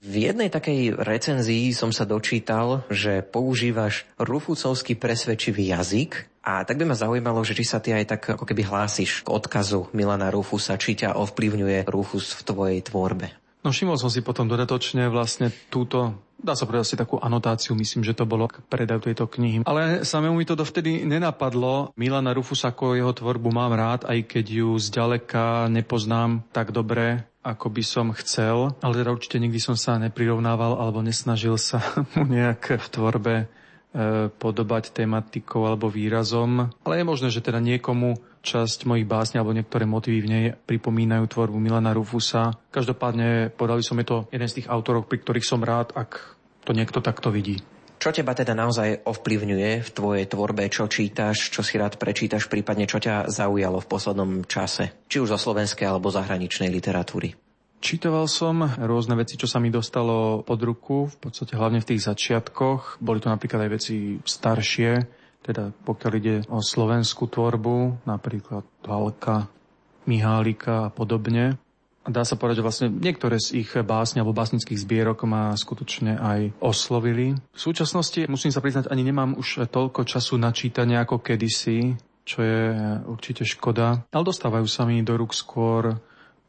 V 0.00 0.32
jednej 0.32 0.48
takej 0.48 0.96
recenzii 0.96 1.76
som 1.76 1.92
sa 1.92 2.08
dočítal, 2.08 2.88
že 2.88 3.20
používaš 3.20 4.08
rufusovský 4.16 4.96
presvedčivý 4.96 5.76
jazyk 5.76 6.40
a 6.40 6.64
tak 6.64 6.80
by 6.80 6.88
ma 6.88 6.96
zaujímalo, 6.96 7.44
že 7.44 7.52
či 7.52 7.68
sa 7.68 7.84
ty 7.84 7.92
aj 7.92 8.16
tak 8.16 8.22
ako 8.32 8.48
keby 8.48 8.64
hlásiš 8.64 9.20
k 9.20 9.28
odkazu 9.28 9.92
Milana 9.92 10.32
Rufusa, 10.32 10.80
či 10.80 10.96
ťa 10.96 11.20
ovplyvňuje 11.20 11.84
Rufus 11.92 12.32
v 12.32 12.40
tvojej 12.48 12.80
tvorbe. 12.80 13.28
No 13.60 13.76
všimol 13.76 14.00
som 14.00 14.08
si 14.08 14.24
potom 14.24 14.48
dodatočne 14.48 15.12
vlastne 15.12 15.52
túto 15.68 16.16
dá 16.40 16.56
sa 16.56 16.64
povedať 16.64 16.92
asi 16.92 16.96
takú 16.98 17.20
anotáciu, 17.20 17.76
myslím, 17.76 18.02
že 18.02 18.16
to 18.16 18.24
bolo 18.24 18.48
k 18.48 18.64
predaju 18.66 19.00
tejto 19.04 19.28
knihy. 19.28 19.62
Ale 19.68 20.02
samému 20.02 20.40
mi 20.40 20.48
to 20.48 20.58
dovtedy 20.58 21.04
nenapadlo. 21.04 21.92
Milana 21.94 22.34
Rufus 22.34 22.64
ako 22.64 22.96
jeho 22.96 23.12
tvorbu 23.12 23.52
mám 23.52 23.76
rád, 23.76 24.08
aj 24.08 24.26
keď 24.26 24.44
ju 24.64 24.68
zďaleka 24.76 25.68
nepoznám 25.68 26.42
tak 26.50 26.72
dobre, 26.72 27.28
ako 27.40 27.72
by 27.72 27.82
som 27.84 28.06
chcel, 28.12 28.76
ale 28.84 28.92
teda 29.00 29.12
určite 29.16 29.40
nikdy 29.40 29.56
som 29.56 29.76
sa 29.76 29.96
neprirovnával 29.96 30.76
alebo 30.76 31.00
nesnažil 31.00 31.56
sa 31.56 31.80
mu 32.16 32.28
nejak 32.28 32.76
v 32.76 32.86
tvorbe 32.92 33.34
e, 33.40 33.46
podobať 34.28 34.92
tematikou 34.92 35.64
alebo 35.64 35.88
výrazom. 35.88 36.68
Ale 36.84 37.00
je 37.00 37.08
možné, 37.08 37.28
že 37.32 37.44
teda 37.44 37.60
niekomu 37.64 38.20
časť 38.40 38.88
mojich 38.88 39.08
básní 39.08 39.40
alebo 39.40 39.56
niektoré 39.56 39.84
motívy 39.84 40.18
v 40.24 40.30
nej 40.30 40.44
pripomínajú 40.56 41.24
tvorbu 41.28 41.56
Milana 41.60 41.92
Rufusa. 41.92 42.56
Každopádne 42.72 43.52
podali 43.52 43.84
som 43.84 44.00
je 44.00 44.06
to 44.08 44.18
jeden 44.32 44.48
z 44.48 44.60
tých 44.60 44.70
autorov, 44.72 45.08
pri 45.08 45.20
ktorých 45.20 45.46
som 45.46 45.60
rád, 45.60 45.92
ak 45.92 46.36
to 46.64 46.72
niekto 46.72 47.00
takto 47.04 47.28
vidí. 47.32 47.60
Čo 48.00 48.16
teba 48.16 48.32
teda 48.32 48.56
naozaj 48.56 49.04
ovplyvňuje 49.04 49.84
v 49.84 49.90
tvojej 49.92 50.24
tvorbe, 50.24 50.72
čo 50.72 50.88
čítaš, 50.88 51.52
čo 51.52 51.60
si 51.60 51.76
rád 51.76 52.00
prečítaš, 52.00 52.48
prípadne 52.48 52.88
čo 52.88 52.96
ťa 52.96 53.28
zaujalo 53.28 53.76
v 53.84 53.90
poslednom 53.92 54.32
čase, 54.48 55.04
či 55.04 55.20
už 55.20 55.36
zo 55.36 55.38
slovenskej 55.40 55.84
alebo 55.84 56.08
zahraničnej 56.08 56.72
literatúry? 56.72 57.36
Čítoval 57.80 58.28
som 58.28 58.60
rôzne 58.60 59.16
veci, 59.20 59.40
čo 59.40 59.48
sa 59.48 59.60
mi 59.60 59.72
dostalo 59.72 60.40
pod 60.44 60.60
ruku, 60.64 61.12
v 61.12 61.16
podstate 61.16 61.56
hlavne 61.56 61.80
v 61.80 61.88
tých 61.92 62.08
začiatkoch. 62.08 63.00
Boli 63.04 63.20
to 63.20 63.32
napríklad 63.32 63.68
aj 63.68 63.70
veci 63.72 64.20
staršie, 64.20 65.19
teda 65.40 65.72
pokiaľ 65.84 66.12
ide 66.20 66.36
o 66.52 66.60
slovenskú 66.60 67.26
tvorbu, 67.26 68.04
napríklad 68.04 68.64
Halka, 68.84 69.48
Mihálika 70.04 70.88
a 70.88 70.92
podobne. 70.92 71.56
Dá 72.00 72.24
sa 72.24 72.40
povedať, 72.40 72.64
že 72.64 72.66
vlastne 72.66 72.88
niektoré 72.88 73.36
z 73.36 73.60
ich 73.60 73.70
básne 73.76 74.24
alebo 74.24 74.32
básnických 74.32 74.80
zbierok 74.80 75.28
ma 75.28 75.52
skutočne 75.52 76.16
aj 76.16 76.40
oslovili. 76.58 77.36
V 77.52 77.60
súčasnosti, 77.60 78.24
musím 78.24 78.48
sa 78.48 78.64
priznať, 78.64 78.88
ani 78.88 79.04
nemám 79.04 79.36
už 79.36 79.68
toľko 79.68 80.08
času 80.08 80.40
na 80.40 80.48
čítanie 80.50 80.96
ako 80.96 81.20
kedysi, 81.20 82.00
čo 82.24 82.38
je 82.40 82.72
určite 83.04 83.44
škoda. 83.44 84.08
Ale 84.16 84.24
dostávajú 84.24 84.64
sa 84.64 84.88
mi 84.88 85.04
do 85.04 85.12
rúk 85.12 85.36
skôr 85.36 86.00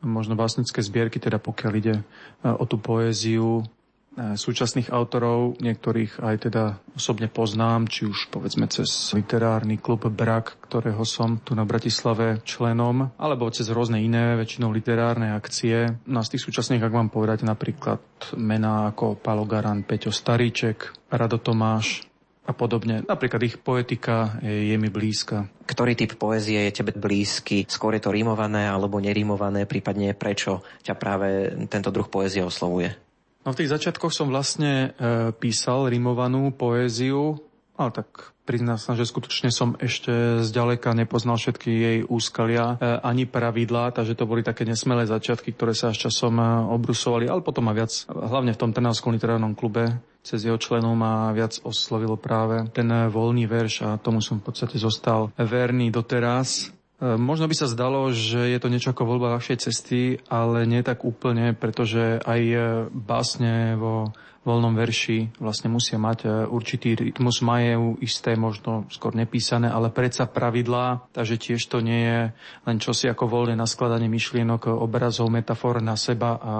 možno 0.01 0.39
básnické 0.39 0.81
zbierky, 0.81 1.19
teda 1.19 1.37
pokiaľ 1.37 1.71
ide 1.77 1.95
o 2.41 2.63
tú 2.65 2.79
poéziu 2.79 3.67
súčasných 4.15 4.91
autorov, 4.91 5.55
niektorých 5.63 6.19
aj 6.19 6.35
teda 6.51 6.63
osobne 6.99 7.31
poznám, 7.31 7.87
či 7.87 8.07
už 8.07 8.27
povedzme 8.27 8.67
cez 8.67 8.87
literárny 9.15 9.79
klub 9.79 10.03
Brak, 10.11 10.59
ktorého 10.67 11.01
som 11.07 11.39
tu 11.39 11.55
na 11.55 11.63
Bratislave 11.63 12.43
členom, 12.43 13.15
alebo 13.15 13.47
cez 13.55 13.71
rôzne 13.71 14.03
iné, 14.03 14.35
väčšinou 14.35 14.75
literárne 14.75 15.31
akcie. 15.31 15.95
No 16.11 16.19
z 16.21 16.35
tých 16.35 16.43
súčasných, 16.43 16.83
ak 16.83 16.91
mám 16.91 17.09
povedať 17.09 17.47
napríklad 17.47 18.03
mená 18.35 18.91
ako 18.91 19.15
Palo 19.15 19.47
Garan, 19.47 19.87
Peťo 19.87 20.11
Staríček, 20.11 21.07
Rado 21.07 21.39
Tomáš, 21.39 22.03
a 22.41 22.57
podobne. 22.57 23.05
Napríklad 23.05 23.41
ich 23.45 23.61
poetika 23.61 24.41
je, 24.41 24.73
je 24.73 24.75
mi 24.75 24.89
blízka. 24.89 25.45
Ktorý 25.61 25.93
typ 25.93 26.17
poézie 26.17 26.67
je 26.67 26.81
tebe 26.81 26.91
blízky? 26.97 27.69
Skôr 27.69 27.95
je 27.95 28.03
to 28.03 28.09
rímované 28.09 28.65
alebo 28.65 28.97
nerímované, 28.97 29.69
prípadne 29.69 30.17
prečo 30.17 30.65
ťa 30.81 30.97
práve 30.97 31.53
tento 31.69 31.93
druh 31.93 32.09
poézie 32.09 32.41
oslovuje? 32.41 33.10
No 33.41 33.57
v 33.57 33.59
tých 33.63 33.73
začiatkoch 33.73 34.13
som 34.13 34.29
vlastne 34.29 34.93
e, 34.93 35.33
písal 35.33 35.89
rimovanú 35.89 36.53
poéziu, 36.53 37.41
ale 37.73 37.89
tak 37.89 38.37
priznám 38.45 38.77
sa, 38.77 38.93
že 38.93 39.09
skutočne 39.09 39.49
som 39.49 39.73
ešte 39.81 40.45
zďaleka 40.45 40.93
nepoznal 40.93 41.41
všetky 41.41 41.69
jej 41.73 41.97
úskalia 42.05 42.77
e, 42.77 43.01
ani 43.01 43.25
pravidlá, 43.25 43.97
takže 43.97 44.13
to 44.13 44.29
boli 44.29 44.45
také 44.45 44.61
nesmelé 44.61 45.09
začiatky, 45.09 45.57
ktoré 45.57 45.73
sa 45.73 45.89
až 45.89 46.05
časom 46.05 46.37
e, 46.37 46.45
obrusovali, 46.69 47.25
ale 47.25 47.41
potom 47.41 47.65
ma 47.65 47.73
viac, 47.73 47.89
hlavne 48.13 48.53
v 48.53 48.61
tom 48.61 48.77
Trnavskom 48.77 49.17
literárnom 49.17 49.57
klube, 49.57 49.89
cez 50.21 50.45
jeho 50.45 50.61
členov 50.61 50.93
ma 50.93 51.33
viac 51.33 51.57
oslovilo 51.65 52.21
práve 52.21 52.69
ten 52.69 52.85
voľný 53.09 53.49
verš 53.49 53.73
a 53.81 53.97
tomu 53.97 54.21
som 54.21 54.37
v 54.37 54.53
podstate 54.53 54.77
zostal 54.77 55.33
verný 55.33 55.89
doteraz. 55.89 56.69
E, 57.01 57.17
možno 57.17 57.49
by 57.49 57.55
sa 57.57 57.65
zdalo, 57.65 58.13
že 58.13 58.53
je 58.53 58.59
to 58.61 58.69
niečo 58.69 58.93
ako 58.93 59.09
voľba 59.09 59.33
ľahšej 59.33 59.57
cesty, 59.57 60.21
ale 60.29 60.69
nie 60.69 60.85
tak 60.85 61.01
úplne, 61.01 61.57
pretože 61.57 62.21
aj 62.21 62.41
e, 62.45 62.57
básne 62.93 63.73
vo 63.73 64.13
voľnom 64.41 64.73
verši 64.73 65.37
vlastne 65.41 65.73
musia 65.73 65.97
mať 65.97 66.19
e, 66.25 66.27
určitý 66.45 66.93
rytmus, 66.93 67.41
majú 67.41 67.97
isté, 68.05 68.37
možno 68.37 68.85
skôr 68.93 69.17
nepísané, 69.17 69.65
ale 69.69 69.89
predsa 69.89 70.29
pravidlá, 70.29 71.09
takže 71.09 71.41
tiež 71.41 71.61
to 71.65 71.81
nie 71.81 72.05
je 72.05 72.21
len 72.69 72.77
čosi 72.77 73.09
ako 73.09 73.25
voľné 73.25 73.57
naskladanie 73.57 74.09
myšlienok, 74.09 74.69
obrazov, 74.69 75.33
metafor 75.33 75.81
na 75.81 75.97
seba 75.97 76.37
a 76.37 76.53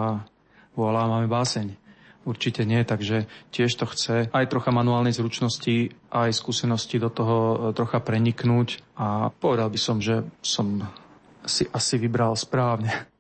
voilà, 0.74 1.06
máme 1.06 1.30
báseň. 1.30 1.81
Určite 2.22 2.70
nie, 2.70 2.86
takže 2.86 3.26
tiež 3.50 3.72
to 3.82 3.90
chce 3.90 4.30
aj 4.30 4.46
trocha 4.46 4.70
manuálnej 4.70 5.10
zručnosti, 5.10 5.90
aj 6.14 6.30
skúsenosti 6.38 7.02
do 7.02 7.10
toho 7.10 7.38
e, 7.38 7.56
trocha 7.74 7.98
preniknúť 7.98 8.78
a 8.94 9.34
povedal 9.34 9.74
by 9.74 9.80
som, 9.82 9.98
že 9.98 10.22
som 10.46 10.86
si 11.42 11.66
asi 11.74 11.98
vybral 11.98 12.38
správne. 12.38 13.11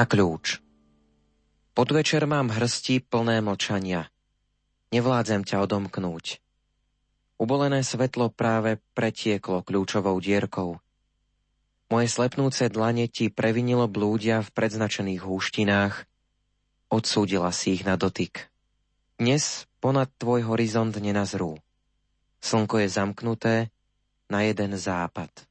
Na 0.00 0.08
kľúč. 0.08 0.64
Podvečer 1.76 2.24
mám 2.24 2.48
hrsti 2.48 3.04
plné 3.04 3.44
mlčania. 3.44 4.08
Nevládzem 4.96 5.44
ťa 5.44 5.68
odomknúť. 5.68 6.40
Ubolené 7.36 7.84
svetlo 7.84 8.32
práve 8.32 8.80
pretieklo 8.96 9.60
kľúčovou 9.60 10.16
dierkou. 10.16 10.80
Moje 11.92 12.08
slepnúce 12.08 12.72
dlane 12.72 13.12
ti 13.12 13.28
previnilo 13.28 13.92
blúdia 13.92 14.40
v 14.40 14.48
predznačených 14.48 15.20
húštinách, 15.20 16.08
odsúdila 16.88 17.52
si 17.52 17.76
ich 17.76 17.84
na 17.84 18.00
dotyk. 18.00 18.48
Dnes 19.20 19.68
ponad 19.84 20.08
tvoj 20.16 20.48
horizont 20.48 20.96
nenazrú. 20.96 21.60
Slnko 22.40 22.80
je 22.80 22.88
zamknuté 22.88 23.54
na 24.32 24.48
jeden 24.48 24.80
západ. 24.80 25.49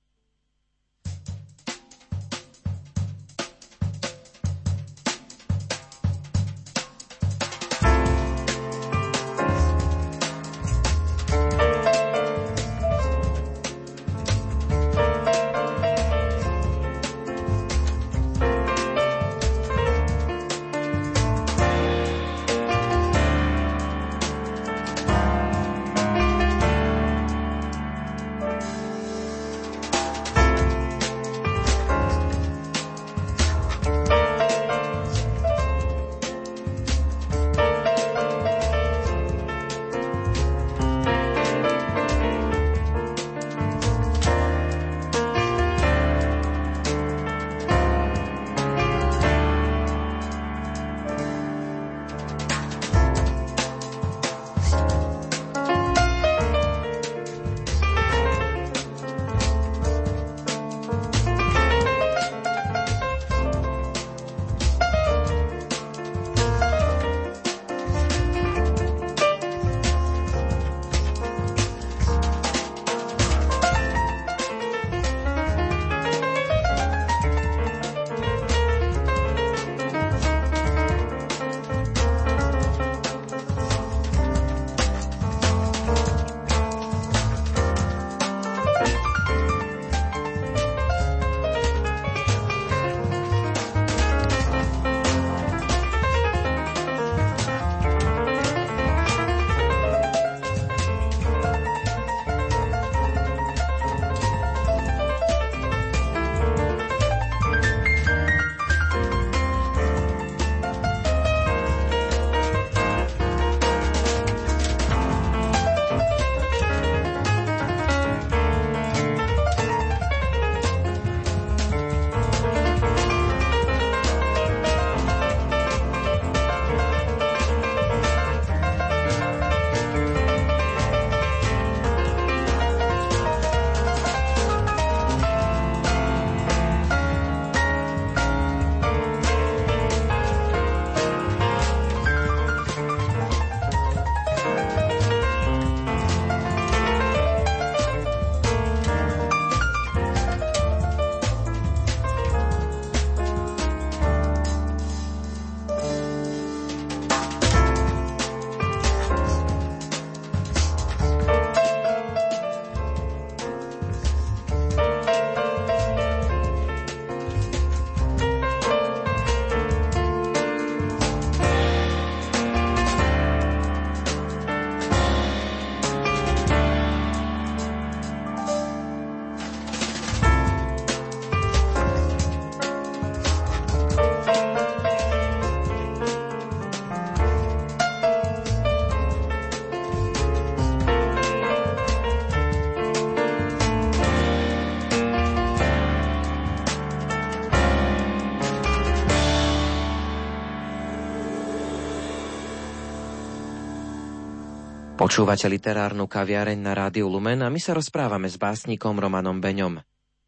Počúvate 205.00 205.48
literárnu 205.48 206.12
kaviareň 206.12 206.60
na 206.60 206.76
rádiu 206.76 207.08
Lumen 207.08 207.40
a 207.40 207.48
my 207.48 207.56
sa 207.56 207.72
rozprávame 207.72 208.28
s 208.28 208.36
básnikom 208.36 209.00
Romanom 209.00 209.40
Beňom. 209.40 209.80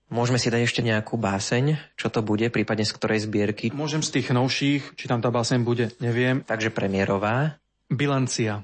Môžeme 0.08 0.40
si 0.40 0.48
dať 0.48 0.64
ešte 0.64 0.80
nejakú 0.80 1.20
báseň, 1.20 1.76
čo 2.00 2.08
to 2.08 2.24
bude, 2.24 2.48
prípadne 2.48 2.88
z 2.88 2.96
ktorej 2.96 3.28
zbierky? 3.28 3.76
Môžem 3.76 4.00
z 4.00 4.16
tých 4.16 4.32
novších, 4.32 4.96
či 4.96 5.12
tam 5.12 5.20
tá 5.20 5.28
báseň 5.28 5.68
bude, 5.68 5.92
neviem. 6.00 6.48
Takže 6.48 6.72
premiérová. 6.72 7.60
Bilancia. 7.92 8.64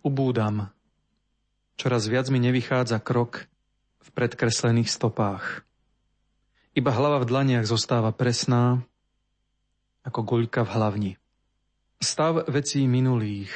Ubúdam. 0.00 0.72
Čoraz 1.76 2.08
viac 2.08 2.32
mi 2.32 2.40
nevychádza 2.40 3.04
krok 3.04 3.44
v 4.00 4.08
predkreslených 4.16 4.88
stopách. 4.88 5.60
Iba 6.72 6.88
hlava 6.88 7.20
v 7.20 7.28
dlaniach 7.28 7.68
zostáva 7.68 8.16
presná, 8.16 8.80
ako 10.08 10.24
guľka 10.24 10.64
v 10.64 10.72
hlavni. 10.72 11.12
Stav 12.00 12.48
vecí 12.48 12.88
minulých. 12.88 13.52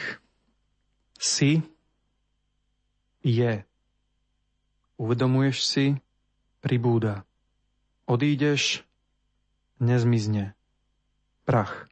Si 1.17 1.78
je. 3.29 3.53
Uvedomuješ 4.97 5.59
si, 5.61 5.87
pribúda. 6.65 7.29
Odídeš, 8.09 8.83
nezmizne. 9.79 10.57
Prach. 11.45 11.87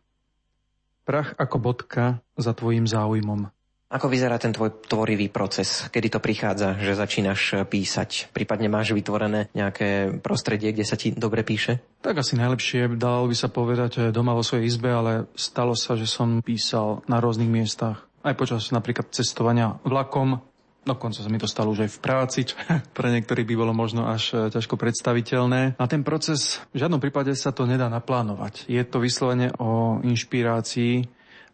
Prach 1.05 1.37
ako 1.39 1.57
bodka 1.61 2.25
za 2.35 2.57
tvojim 2.57 2.89
záujmom. 2.89 3.53
Ako 3.87 4.11
vyzerá 4.11 4.35
ten 4.43 4.51
tvoj 4.51 4.83
tvorivý 4.91 5.31
proces? 5.31 5.87
Kedy 5.95 6.19
to 6.19 6.19
prichádza, 6.19 6.75
že 6.83 6.99
začínaš 6.99 7.71
písať? 7.71 8.35
Prípadne 8.35 8.67
máš 8.67 8.91
vytvorené 8.91 9.47
nejaké 9.55 10.11
prostredie, 10.19 10.75
kde 10.75 10.83
sa 10.83 10.99
ti 10.99 11.15
dobre 11.15 11.47
píše? 11.47 11.79
Tak 12.03 12.19
asi 12.19 12.35
najlepšie 12.35 12.99
dalo 12.99 13.31
by 13.31 13.37
sa 13.39 13.47
povedať 13.47 14.11
doma 14.11 14.35
vo 14.35 14.43
svojej 14.43 14.67
izbe, 14.67 14.91
ale 14.91 15.31
stalo 15.39 15.79
sa, 15.79 15.95
že 15.95 16.11
som 16.11 16.43
písal 16.43 17.07
na 17.07 17.23
rôznych 17.23 17.47
miestach. 17.47 18.11
Aj 18.27 18.35
počas 18.35 18.75
napríklad 18.75 19.15
cestovania 19.15 19.79
vlakom, 19.87 20.43
Dokonca 20.87 21.19
sa 21.19 21.27
mi 21.27 21.43
to 21.43 21.51
stalo 21.51 21.75
už 21.75 21.83
aj 21.83 21.91
v 21.99 22.03
práci, 22.03 22.39
čo 22.47 22.55
pre 22.97 23.11
niektorých 23.11 23.43
by 23.43 23.55
bolo 23.59 23.75
možno 23.75 24.07
až 24.07 24.31
e, 24.31 24.55
ťažko 24.55 24.79
predstaviteľné. 24.79 25.75
A 25.83 25.85
ten 25.91 26.07
proces 26.07 26.63
v 26.71 26.87
žiadnom 26.87 27.03
prípade 27.03 27.35
sa 27.35 27.51
to 27.51 27.67
nedá 27.67 27.91
naplánovať. 27.91 28.71
Je 28.71 28.79
to 28.87 29.03
vyslovene 29.03 29.51
o 29.59 29.99
inšpirácii, 30.07 31.03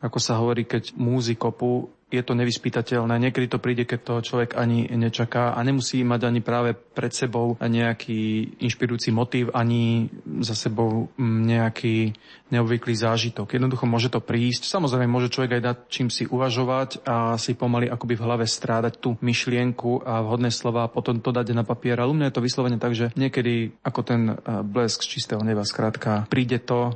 ako 0.04 0.18
sa 0.20 0.36
hovorí, 0.36 0.68
keď 0.68 0.92
múzy 1.00 1.40
kopu 1.40 1.88
je 2.12 2.24
to 2.24 2.36
nevyspytateľné. 2.36 3.14
Niekedy 3.16 3.46
to 3.48 3.58
príde, 3.62 3.88
keď 3.88 4.00
to 4.04 4.14
človek 4.20 4.50
ani 4.58 4.88
nečaká 4.92 5.56
a 5.56 5.60
nemusí 5.64 6.04
mať 6.04 6.28
ani 6.28 6.40
práve 6.44 6.76
pred 6.76 7.12
sebou 7.12 7.56
nejaký 7.56 8.54
inšpirujúci 8.60 9.10
motív, 9.14 9.50
ani 9.56 10.12
za 10.44 10.52
sebou 10.52 11.08
nejaký 11.18 12.12
neobvyklý 12.52 12.92
zážitok. 12.92 13.56
Jednoducho 13.56 13.88
môže 13.88 14.12
to 14.12 14.20
prísť. 14.20 14.68
Samozrejme, 14.68 15.08
môže 15.08 15.32
človek 15.32 15.56
aj 15.58 15.62
dať 15.64 15.76
čím 15.88 16.08
si 16.12 16.28
uvažovať 16.28 17.00
a 17.08 17.40
si 17.40 17.56
pomaly 17.56 17.88
akoby 17.88 18.14
v 18.20 18.24
hlave 18.28 18.44
strádať 18.44 19.00
tú 19.00 19.16
myšlienku 19.24 20.04
a 20.04 20.20
vhodné 20.20 20.52
slova 20.52 20.84
a 20.84 20.92
potom 20.92 21.16
to 21.24 21.32
dať 21.32 21.56
na 21.56 21.64
papier. 21.64 21.96
Ale 21.96 22.12
u 22.12 22.16
mňa 22.16 22.28
je 22.28 22.36
to 22.36 22.44
vyslovene 22.44 22.76
tak, 22.76 22.92
že 22.92 23.08
niekedy 23.16 23.72
ako 23.80 24.00
ten 24.04 24.22
eh, 24.28 24.36
blesk 24.60 25.00
z 25.00 25.16
čistého 25.16 25.40
neba, 25.40 25.64
skrátka, 25.64 26.28
príde 26.28 26.60
to, 26.60 26.92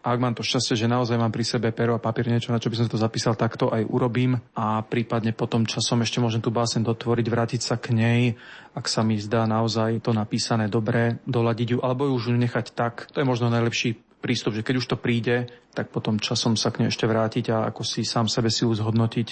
ak 0.00 0.16
mám 0.16 0.32
to 0.32 0.40
šťastie, 0.40 0.80
že 0.80 0.88
naozaj 0.88 1.20
mám 1.20 1.28
pri 1.28 1.44
sebe 1.44 1.68
pero 1.76 1.92
a 1.92 2.00
papier 2.00 2.32
niečo, 2.32 2.56
na 2.56 2.60
čo 2.60 2.72
by 2.72 2.76
som 2.80 2.88
to 2.88 2.96
zapísal, 2.96 3.36
tak 3.36 3.60
to 3.60 3.68
aj 3.68 3.84
urobím 3.84 4.40
a 4.56 4.80
prípadne 4.80 5.36
potom 5.36 5.68
časom 5.68 6.00
ešte 6.00 6.24
môžem 6.24 6.40
tú 6.40 6.48
básen 6.48 6.80
dotvoriť, 6.80 7.26
vrátiť 7.28 7.60
sa 7.60 7.76
k 7.76 7.92
nej, 7.92 8.22
ak 8.72 8.88
sa 8.88 9.04
mi 9.04 9.20
zdá 9.20 9.44
naozaj 9.44 10.00
to 10.00 10.16
napísané 10.16 10.72
dobre, 10.72 11.20
doladiť 11.28 11.76
ju, 11.76 11.78
alebo 11.84 12.08
ju 12.08 12.16
už 12.16 12.32
nechať 12.32 12.72
tak. 12.72 13.12
To 13.12 13.20
je 13.20 13.28
možno 13.28 13.52
najlepší 13.52 14.00
prístup, 14.24 14.56
že 14.56 14.64
keď 14.64 14.74
už 14.80 14.86
to 14.88 14.96
príde, 14.96 15.52
tak 15.76 15.92
potom 15.92 16.16
časom 16.16 16.56
sa 16.56 16.72
k 16.72 16.84
nej 16.84 16.88
ešte 16.88 17.04
vrátiť 17.04 17.52
a 17.52 17.68
ako 17.68 17.84
si 17.84 18.00
sám 18.00 18.28
sebe 18.28 18.48
si 18.48 18.64
uzhodnotiť, 18.64 19.28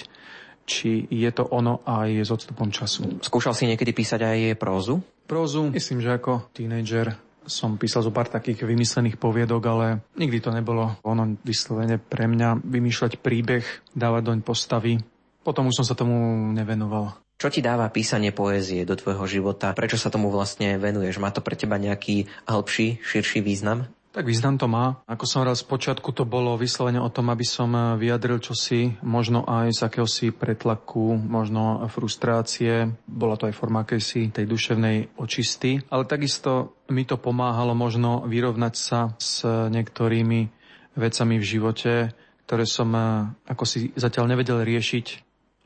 či 0.69 1.09
je 1.09 1.29
to 1.33 1.49
ono 1.49 1.81
aj 1.81 2.25
s 2.25 2.29
odstupom 2.29 2.69
času. 2.69 3.17
Skúšal 3.25 3.57
si 3.57 3.65
niekedy 3.65 3.89
písať 3.89 4.21
aj 4.21 4.39
prózu? 4.61 5.01
Prózu, 5.25 5.73
myslím, 5.73 6.01
že 6.01 6.13
ako 6.13 6.53
tínejdžer 6.53 7.28
som 7.49 7.75
písal 7.75 8.05
zo 8.05 8.13
pár 8.13 8.29
takých 8.29 8.63
vymyslených 8.63 9.17
poviedok, 9.17 9.61
ale 9.67 9.85
nikdy 10.15 10.37
to 10.39 10.53
nebolo 10.53 10.95
ono 11.01 11.35
vyslovene 11.41 11.97
pre 11.97 12.29
mňa 12.29 12.61
vymýšľať 12.61 13.19
príbeh, 13.19 13.65
dávať 13.97 14.21
doň 14.29 14.37
postavy. 14.45 15.01
Potom 15.41 15.67
už 15.67 15.81
som 15.81 15.85
sa 15.89 15.97
tomu 15.97 16.15
nevenoval. 16.53 17.17
Čo 17.39 17.47
ti 17.47 17.63
dáva 17.63 17.87
písanie 17.87 18.35
poézie 18.35 18.83
do 18.83 18.99
tvojho 18.99 19.23
života? 19.23 19.71
Prečo 19.71 19.95
sa 19.95 20.11
tomu 20.11 20.27
vlastne 20.27 20.75
venuješ? 20.75 21.23
Má 21.23 21.31
to 21.31 21.39
pre 21.39 21.55
teba 21.55 21.79
nejaký 21.79 22.27
hĺbší, 22.45 22.99
širší 22.99 23.39
význam? 23.39 23.87
Tak 24.09 24.25
význam 24.25 24.57
to 24.57 24.65
má. 24.65 25.05
Ako 25.05 25.29
som 25.29 25.45
raz 25.45 25.61
počiatku 25.61 26.09
to 26.17 26.25
bolo 26.25 26.57
vyslovene 26.57 26.97
o 26.97 27.13
tom, 27.13 27.29
aby 27.29 27.45
som 27.45 27.69
vyjadril 27.93 28.41
čosi, 28.41 28.97
možno 29.05 29.45
aj 29.45 29.69
z 29.69 29.79
akéhosi 29.85 30.27
pretlaku, 30.33 31.13
možno 31.13 31.85
frustrácie. 31.93 32.89
Bola 33.05 33.37
to 33.37 33.45
aj 33.45 33.53
forma 33.53 33.85
akejsi 33.85 34.33
tej 34.33 34.49
duševnej 34.49 35.13
očisty. 35.21 35.85
Ale 35.93 36.09
takisto 36.09 36.73
mi 36.89 37.05
to 37.05 37.21
pomáhalo 37.21 37.77
možno 37.77 38.25
vyrovnať 38.25 38.73
sa 38.73 39.13
s 39.21 39.45
niektorými 39.45 40.49
vecami 40.97 41.35
v 41.37 41.45
živote, 41.45 41.93
ktoré 42.49 42.65
som 42.65 42.89
ako 43.45 43.63
si 43.63 43.93
zatiaľ 43.93 44.33
nevedel 44.33 44.65
riešiť 44.65 45.05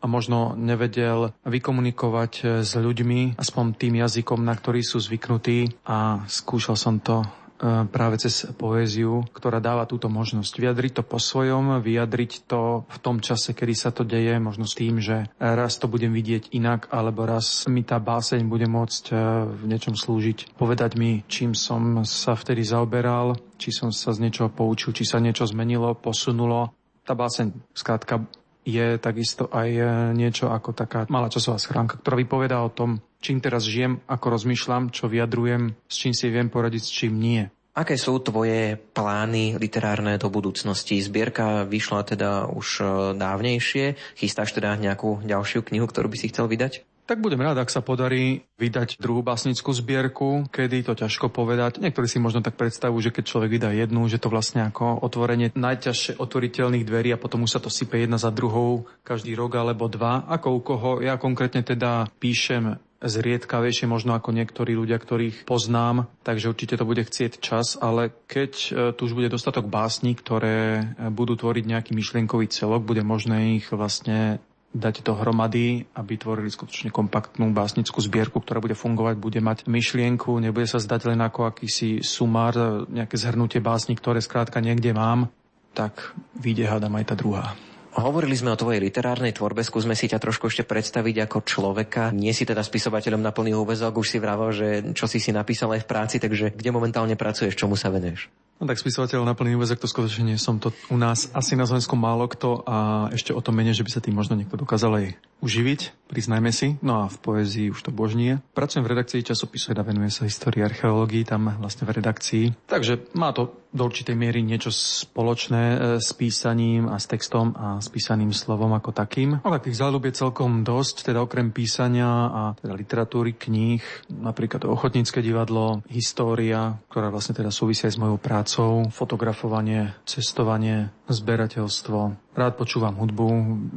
a 0.04 0.06
možno 0.06 0.52
nevedel 0.60 1.32
vykomunikovať 1.48 2.60
s 2.68 2.76
ľuďmi, 2.76 3.40
aspoň 3.40 3.66
tým 3.80 4.04
jazykom, 4.04 4.44
na 4.44 4.52
ktorý 4.52 4.84
sú 4.84 5.00
zvyknutí 5.00 5.88
a 5.88 6.28
skúšal 6.28 6.76
som 6.76 7.00
to 7.00 7.24
práve 7.64 8.20
cez 8.20 8.44
poéziu, 8.60 9.24
ktorá 9.32 9.64
dáva 9.64 9.88
túto 9.88 10.12
možnosť 10.12 10.54
vyjadriť 10.60 10.92
to 11.00 11.04
po 11.08 11.16
svojom, 11.16 11.80
vyjadriť 11.80 12.32
to 12.44 12.84
v 12.84 12.98
tom 13.00 13.24
čase, 13.24 13.56
kedy 13.56 13.74
sa 13.74 13.90
to 13.96 14.04
deje, 14.04 14.36
možno 14.38 14.68
s 14.68 14.76
tým, 14.76 15.00
že 15.00 15.32
raz 15.40 15.80
to 15.80 15.88
budem 15.88 16.12
vidieť 16.12 16.52
inak, 16.52 16.92
alebo 16.92 17.24
raz 17.24 17.64
mi 17.72 17.88
tá 17.88 18.04
báseň 18.04 18.44
bude 18.52 18.68
môcť 18.68 19.04
e, 19.10 19.16
v 19.48 19.64
niečom 19.66 19.96
slúžiť, 19.96 20.60
povedať 20.60 21.00
mi, 21.00 21.24
čím 21.32 21.56
som 21.56 22.04
sa 22.04 22.36
vtedy 22.36 22.68
zaoberal, 22.68 23.40
či 23.56 23.72
som 23.72 23.96
sa 23.96 24.12
z 24.12 24.28
niečoho 24.28 24.52
poučil, 24.52 24.92
či 24.92 25.08
sa 25.08 25.24
niečo 25.24 25.48
zmenilo, 25.48 25.96
posunulo. 25.96 26.76
Tá 27.08 27.16
báseň 27.16 27.56
skrátka 27.72 28.28
je 28.64 28.96
takisto 29.00 29.48
aj 29.52 29.70
e, 29.72 29.84
niečo 30.16 30.52
ako 30.52 30.76
taká 30.76 31.08
malá 31.12 31.28
časová 31.32 31.60
schránka, 31.60 32.00
ktorá 32.00 32.20
vypovedá 32.20 32.60
o 32.64 32.72
tom, 32.72 33.00
čím 33.24 33.40
teraz 33.40 33.64
žijem, 33.64 34.04
ako 34.04 34.36
rozmýšľam, 34.36 34.92
čo 34.92 35.08
vyjadrujem, 35.08 35.72
s 35.88 35.96
čím 35.96 36.12
si 36.12 36.28
viem 36.28 36.52
poradiť, 36.52 36.84
s 36.84 36.92
čím 36.92 37.16
nie. 37.16 37.48
Aké 37.74 37.98
sú 37.98 38.22
tvoje 38.22 38.78
plány 38.94 39.58
literárne 39.58 40.22
do 40.22 40.30
budúcnosti? 40.30 41.02
Zbierka 41.02 41.66
vyšla 41.66 42.06
teda 42.06 42.46
už 42.46 42.68
e, 42.78 42.86
dávnejšie. 43.18 43.98
Chystáš 44.14 44.54
teda 44.54 44.78
nejakú 44.78 45.26
ďalšiu 45.26 45.66
knihu, 45.66 45.90
ktorú 45.90 46.06
by 46.14 46.18
si 46.22 46.30
chcel 46.30 46.46
vydať? 46.46 46.86
Tak 47.04 47.20
budem 47.20 47.42
rád, 47.44 47.60
ak 47.60 47.74
sa 47.74 47.84
podarí 47.84 48.48
vydať 48.62 48.96
druhú 48.96 49.26
básnickú 49.26 49.76
zbierku, 49.76 50.48
kedy 50.48 50.88
to 50.88 50.96
ťažko 50.96 51.28
povedať. 51.28 51.84
Niektorí 51.84 52.08
si 52.08 52.16
možno 52.16 52.40
tak 52.40 52.56
predstavujú, 52.56 53.10
že 53.10 53.12
keď 53.12 53.24
človek 53.28 53.50
vydá 53.60 53.70
jednu, 53.76 54.08
že 54.08 54.24
to 54.24 54.32
vlastne 54.32 54.64
ako 54.70 55.04
otvorenie 55.04 55.52
najťažšie 55.52 56.16
otvoriteľných 56.16 56.88
dverí 56.88 57.12
a 57.12 57.20
potom 57.20 57.44
už 57.44 57.58
sa 57.58 57.60
to 57.60 57.68
sype 57.68 58.00
jedna 58.00 58.16
za 58.16 58.32
druhou 58.32 58.88
každý 59.04 59.36
rok 59.36 59.60
alebo 59.60 59.92
dva. 59.92 60.24
Ako 60.32 60.48
u 60.56 60.62
koho 60.64 60.92
ja 61.04 61.20
konkrétne 61.20 61.60
teda 61.66 62.08
píšem 62.24 62.80
zriedkavejšie 63.04 63.86
možno 63.86 64.16
ako 64.16 64.32
niektorí 64.32 64.74
ľudia, 64.74 64.96
ktorých 64.96 65.44
poznám, 65.44 66.08
takže 66.24 66.50
určite 66.50 66.80
to 66.80 66.88
bude 66.88 67.04
chcieť 67.04 67.44
čas, 67.44 67.76
ale 67.76 68.16
keď 68.32 68.52
e, 68.56 68.70
tu 68.96 69.06
už 69.06 69.14
bude 69.14 69.28
dostatok 69.28 69.68
básní, 69.68 70.16
ktoré 70.16 70.58
e, 70.80 71.12
budú 71.12 71.36
tvoriť 71.36 71.64
nejaký 71.68 71.92
myšlienkový 71.92 72.48
celok, 72.48 72.88
bude 72.88 73.04
možné 73.04 73.60
ich 73.60 73.68
vlastne 73.76 74.40
dať 74.74 75.06
dohromady, 75.06 75.86
aby 75.94 76.18
tvorili 76.18 76.50
skutočne 76.50 76.90
kompaktnú 76.90 77.54
básnickú 77.54 78.02
zbierku, 78.02 78.42
ktorá 78.42 78.58
bude 78.58 78.74
fungovať, 78.74 79.16
bude 79.22 79.38
mať 79.38 79.70
myšlienku, 79.70 80.42
nebude 80.42 80.66
sa 80.66 80.82
zdať 80.82 81.14
len 81.14 81.22
ako 81.22 81.46
akýsi 81.46 82.02
sumár, 82.02 82.88
nejaké 82.90 83.14
zhrnutie 83.14 83.62
básni, 83.62 83.94
ktoré 83.94 84.18
skrátka 84.18 84.58
niekde 84.66 84.90
mám, 84.98 85.30
tak 85.78 86.18
vyjde 86.34 86.66
hádam 86.66 86.98
aj 86.98 87.06
tá 87.06 87.16
druhá. 87.18 87.54
Hovorili 87.94 88.34
sme 88.34 88.50
o 88.50 88.58
tvojej 88.58 88.82
literárnej 88.82 89.38
tvorbe, 89.38 89.62
skúsme 89.62 89.94
si 89.94 90.10
ťa 90.10 90.18
trošku 90.18 90.50
ešte 90.50 90.66
predstaviť 90.66 91.30
ako 91.30 91.38
človeka. 91.46 92.10
Nie 92.10 92.34
si 92.34 92.42
teda 92.42 92.66
spisovateľom 92.66 93.22
na 93.22 93.30
plný 93.30 93.54
úvezok, 93.54 94.02
už 94.02 94.08
si 94.10 94.18
vravel, 94.18 94.50
že 94.50 94.68
čo 94.98 95.06
si 95.06 95.22
si 95.22 95.30
napísal 95.30 95.78
aj 95.78 95.86
v 95.86 95.90
práci, 95.90 96.18
takže 96.18 96.58
kde 96.58 96.70
momentálne 96.74 97.14
pracuješ, 97.14 97.54
čomu 97.54 97.78
sa 97.78 97.94
venuješ? 97.94 98.34
No 98.58 98.66
tak 98.66 98.82
spisovateľ 98.82 99.22
na 99.26 99.38
plný 99.38 99.58
úvezok 99.60 99.86
to 99.86 99.92
skutočne 99.92 100.34
nie 100.34 100.42
som. 100.42 100.58
To 100.58 100.74
u 100.90 100.98
nás 100.98 101.30
asi 101.38 101.54
na 101.54 101.70
Slovensku 101.70 101.94
málo 101.94 102.26
kto 102.26 102.66
a 102.66 103.10
ešte 103.14 103.30
o 103.30 103.42
tom 103.46 103.62
menej, 103.62 103.78
že 103.78 103.86
by 103.86 103.92
sa 103.94 104.02
tým 104.02 104.18
možno 104.18 104.38
niekto 104.38 104.58
dokázal 104.58 104.92
aj 104.98 105.06
uživiť, 105.44 106.08
priznajme 106.08 106.56
si. 106.56 106.80
No 106.80 107.04
a 107.04 107.12
v 107.12 107.18
poézii 107.20 107.68
už 107.68 107.84
to 107.84 107.92
božnie. 107.92 108.40
Pracujem 108.56 108.88
v 108.88 108.96
redakcii 108.96 109.28
časopisu, 109.28 109.76
teda 109.76 109.84
venuje 109.84 110.08
sa 110.08 110.24
histórii 110.24 110.64
archeológii, 110.64 111.28
tam 111.28 111.52
vlastne 111.60 111.84
v 111.84 112.00
redakcii. 112.00 112.46
Takže 112.72 113.12
má 113.20 113.36
to 113.36 113.60
do 113.74 113.90
určitej 113.90 114.14
miery 114.14 114.46
niečo 114.46 114.70
spoločné 114.70 115.64
e, 115.74 115.78
s 115.98 116.14
písaním 116.14 116.86
a 116.86 117.02
s 117.02 117.10
textom 117.10 117.58
a 117.58 117.82
s 117.82 117.90
písaným 117.90 118.30
slovom 118.30 118.70
ako 118.78 118.94
takým. 118.94 119.42
No 119.42 119.50
tak 119.50 119.66
tých 119.66 119.82
záľub 119.82 120.06
je 120.06 120.14
celkom 120.14 120.62
dosť, 120.62 121.10
teda 121.10 121.26
okrem 121.26 121.50
písania 121.50 122.06
a 122.30 122.42
teda 122.54 122.78
literatúry, 122.78 123.34
kníh, 123.34 123.82
napríklad 124.14 124.70
ochotnícke 124.70 125.26
divadlo, 125.26 125.82
história, 125.90 126.78
ktorá 126.94 127.10
vlastne 127.10 127.34
teda 127.34 127.50
súvisia 127.50 127.90
aj 127.90 127.98
s 127.98 128.02
mojou 128.02 128.22
prácou, 128.22 128.72
fotografovanie, 128.94 129.98
cestovanie, 130.06 130.94
zberateľstvo. 131.08 132.32
Rád 132.32 132.54
počúvam 132.56 132.96
hudbu, 132.96 133.26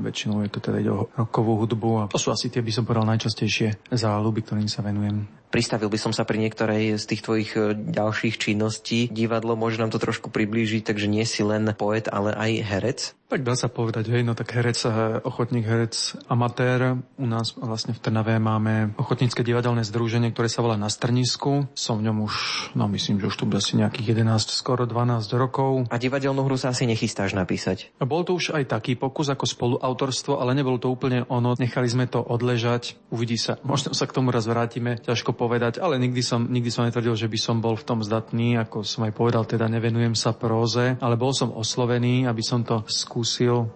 väčšinou 0.06 0.46
je 0.46 0.50
to 0.50 0.60
teda 0.62 0.78
ide 0.78 0.92
o 0.94 1.10
rokovú 1.18 1.58
hudbu 1.66 1.90
a 1.98 2.08
to 2.10 2.20
sú 2.20 2.30
asi 2.30 2.46
tie, 2.52 2.62
by 2.62 2.70
som 2.70 2.86
povedal, 2.86 3.06
najčastejšie 3.10 3.90
záľuby, 3.90 4.46
ktorým 4.46 4.70
sa 4.70 4.86
venujem. 4.86 5.26
Pristavil 5.48 5.88
by 5.88 5.98
som 6.00 6.12
sa 6.12 6.26
pri 6.26 6.42
niektorej 6.42 6.98
z 6.98 7.04
tých 7.06 7.22
tvojich 7.22 7.50
e, 7.54 7.60
ďalších 7.74 8.36
činností. 8.36 9.08
Divadlo 9.08 9.54
môže 9.54 9.78
nám 9.78 9.94
to 9.94 10.02
trošku 10.02 10.28
priblížiť, 10.28 10.82
takže 10.82 11.06
nie 11.06 11.22
si 11.22 11.46
len 11.46 11.70
poet, 11.78 12.10
ale 12.10 12.34
aj 12.34 12.50
herec? 12.66 13.00
Tak 13.26 13.42
dá 13.42 13.58
sa 13.58 13.66
povedať, 13.66 14.06
hej, 14.14 14.22
no 14.22 14.38
tak 14.38 14.54
herec, 14.54 14.78
eh, 14.86 15.18
ochotník, 15.26 15.66
herec, 15.66 16.14
amatér. 16.30 17.02
U 17.18 17.26
nás 17.26 17.58
vlastne 17.58 17.90
v 17.90 17.98
Trnave 17.98 18.38
máme 18.38 18.94
ochotnícke 18.94 19.42
divadelné 19.42 19.82
združenie, 19.82 20.30
ktoré 20.30 20.46
sa 20.46 20.62
volá 20.62 20.78
Na 20.78 20.86
Strnisku. 20.86 21.66
Som 21.74 21.98
v 21.98 22.06
ňom 22.06 22.22
už, 22.22 22.34
no 22.78 22.86
myslím, 22.86 23.18
že 23.18 23.26
už 23.26 23.34
tu 23.34 23.44
bude 23.50 23.58
asi 23.58 23.74
nejakých 23.74 24.14
11, 24.14 24.54
skoro 24.54 24.86
12 24.86 25.26
rokov. 25.34 25.90
A 25.90 25.98
divadelnú 25.98 26.46
hru 26.46 26.54
sa 26.54 26.70
asi 26.70 26.86
nechystáš 26.86 27.34
napísať? 27.34 27.90
Bol 27.98 28.22
to 28.22 28.38
už 28.38 28.54
aj 28.54 28.70
taký 28.70 28.94
pokus 28.94 29.26
ako 29.26 29.42
spoluautorstvo, 29.42 30.38
ale 30.38 30.54
nebolo 30.54 30.78
to 30.78 30.86
úplne 30.86 31.26
ono. 31.26 31.58
Nechali 31.58 31.90
sme 31.90 32.06
to 32.06 32.22
odležať, 32.22 32.94
uvidí 33.10 33.42
sa. 33.42 33.58
Možno 33.66 33.90
sa 33.90 34.06
k 34.06 34.14
tomu 34.14 34.30
raz 34.30 34.46
vrátime, 34.46 35.02
ťažko 35.02 35.34
povedať, 35.36 35.78
ale 35.78 36.00
nikdy 36.00 36.24
som, 36.24 36.48
nikdy 36.48 36.72
som 36.72 36.88
netvrdil, 36.88 37.14
že 37.14 37.28
by 37.28 37.38
som 37.38 37.60
bol 37.60 37.76
v 37.76 37.84
tom 37.84 38.00
zdatný, 38.00 38.56
ako 38.56 38.82
som 38.82 39.04
aj 39.04 39.12
povedal, 39.12 39.44
teda 39.44 39.68
nevenujem 39.68 40.16
sa 40.16 40.32
próze, 40.32 40.96
ale 40.98 41.20
bol 41.20 41.36
som 41.36 41.52
oslovený, 41.52 42.24
aby 42.24 42.40
som 42.40 42.64
to 42.64 42.80
skúsil 42.88 43.68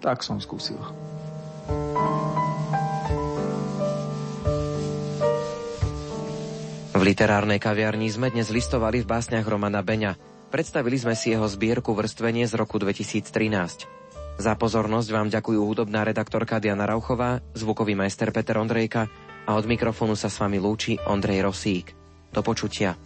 tak 0.00 0.20
som 0.20 0.38
skúsil. 0.40 0.78
V 6.96 7.02
literárnej 7.04 7.60
kaviarni 7.60 8.08
sme 8.08 8.32
dnes 8.32 8.48
listovali 8.48 9.04
v 9.04 9.10
básniach 9.10 9.44
Romana 9.44 9.84
Beňa. 9.84 10.16
Predstavili 10.48 10.96
sme 10.96 11.12
si 11.12 11.34
jeho 11.34 11.44
zbierku 11.44 11.92
Vrstvenie 11.92 12.48
z 12.48 12.56
roku 12.56 12.80
2013. 12.80 13.26
Za 14.36 14.52
pozornosť 14.56 15.08
vám 15.12 15.28
ďakujú 15.32 15.60
hudobná 15.64 16.04
redaktorka 16.04 16.60
Diana 16.60 16.84
Rauchová, 16.88 17.40
zvukový 17.56 17.96
majster 17.96 18.32
Peter 18.32 18.56
Ondrejka 18.60 19.08
a 19.46 19.54
od 19.54 19.64
mikrofónu 19.64 20.18
sa 20.18 20.26
s 20.26 20.42
vami 20.42 20.58
lúči 20.58 20.98
Ondrej 21.06 21.46
Rosík. 21.46 21.94
Do 22.34 22.42
počutia. 22.42 22.98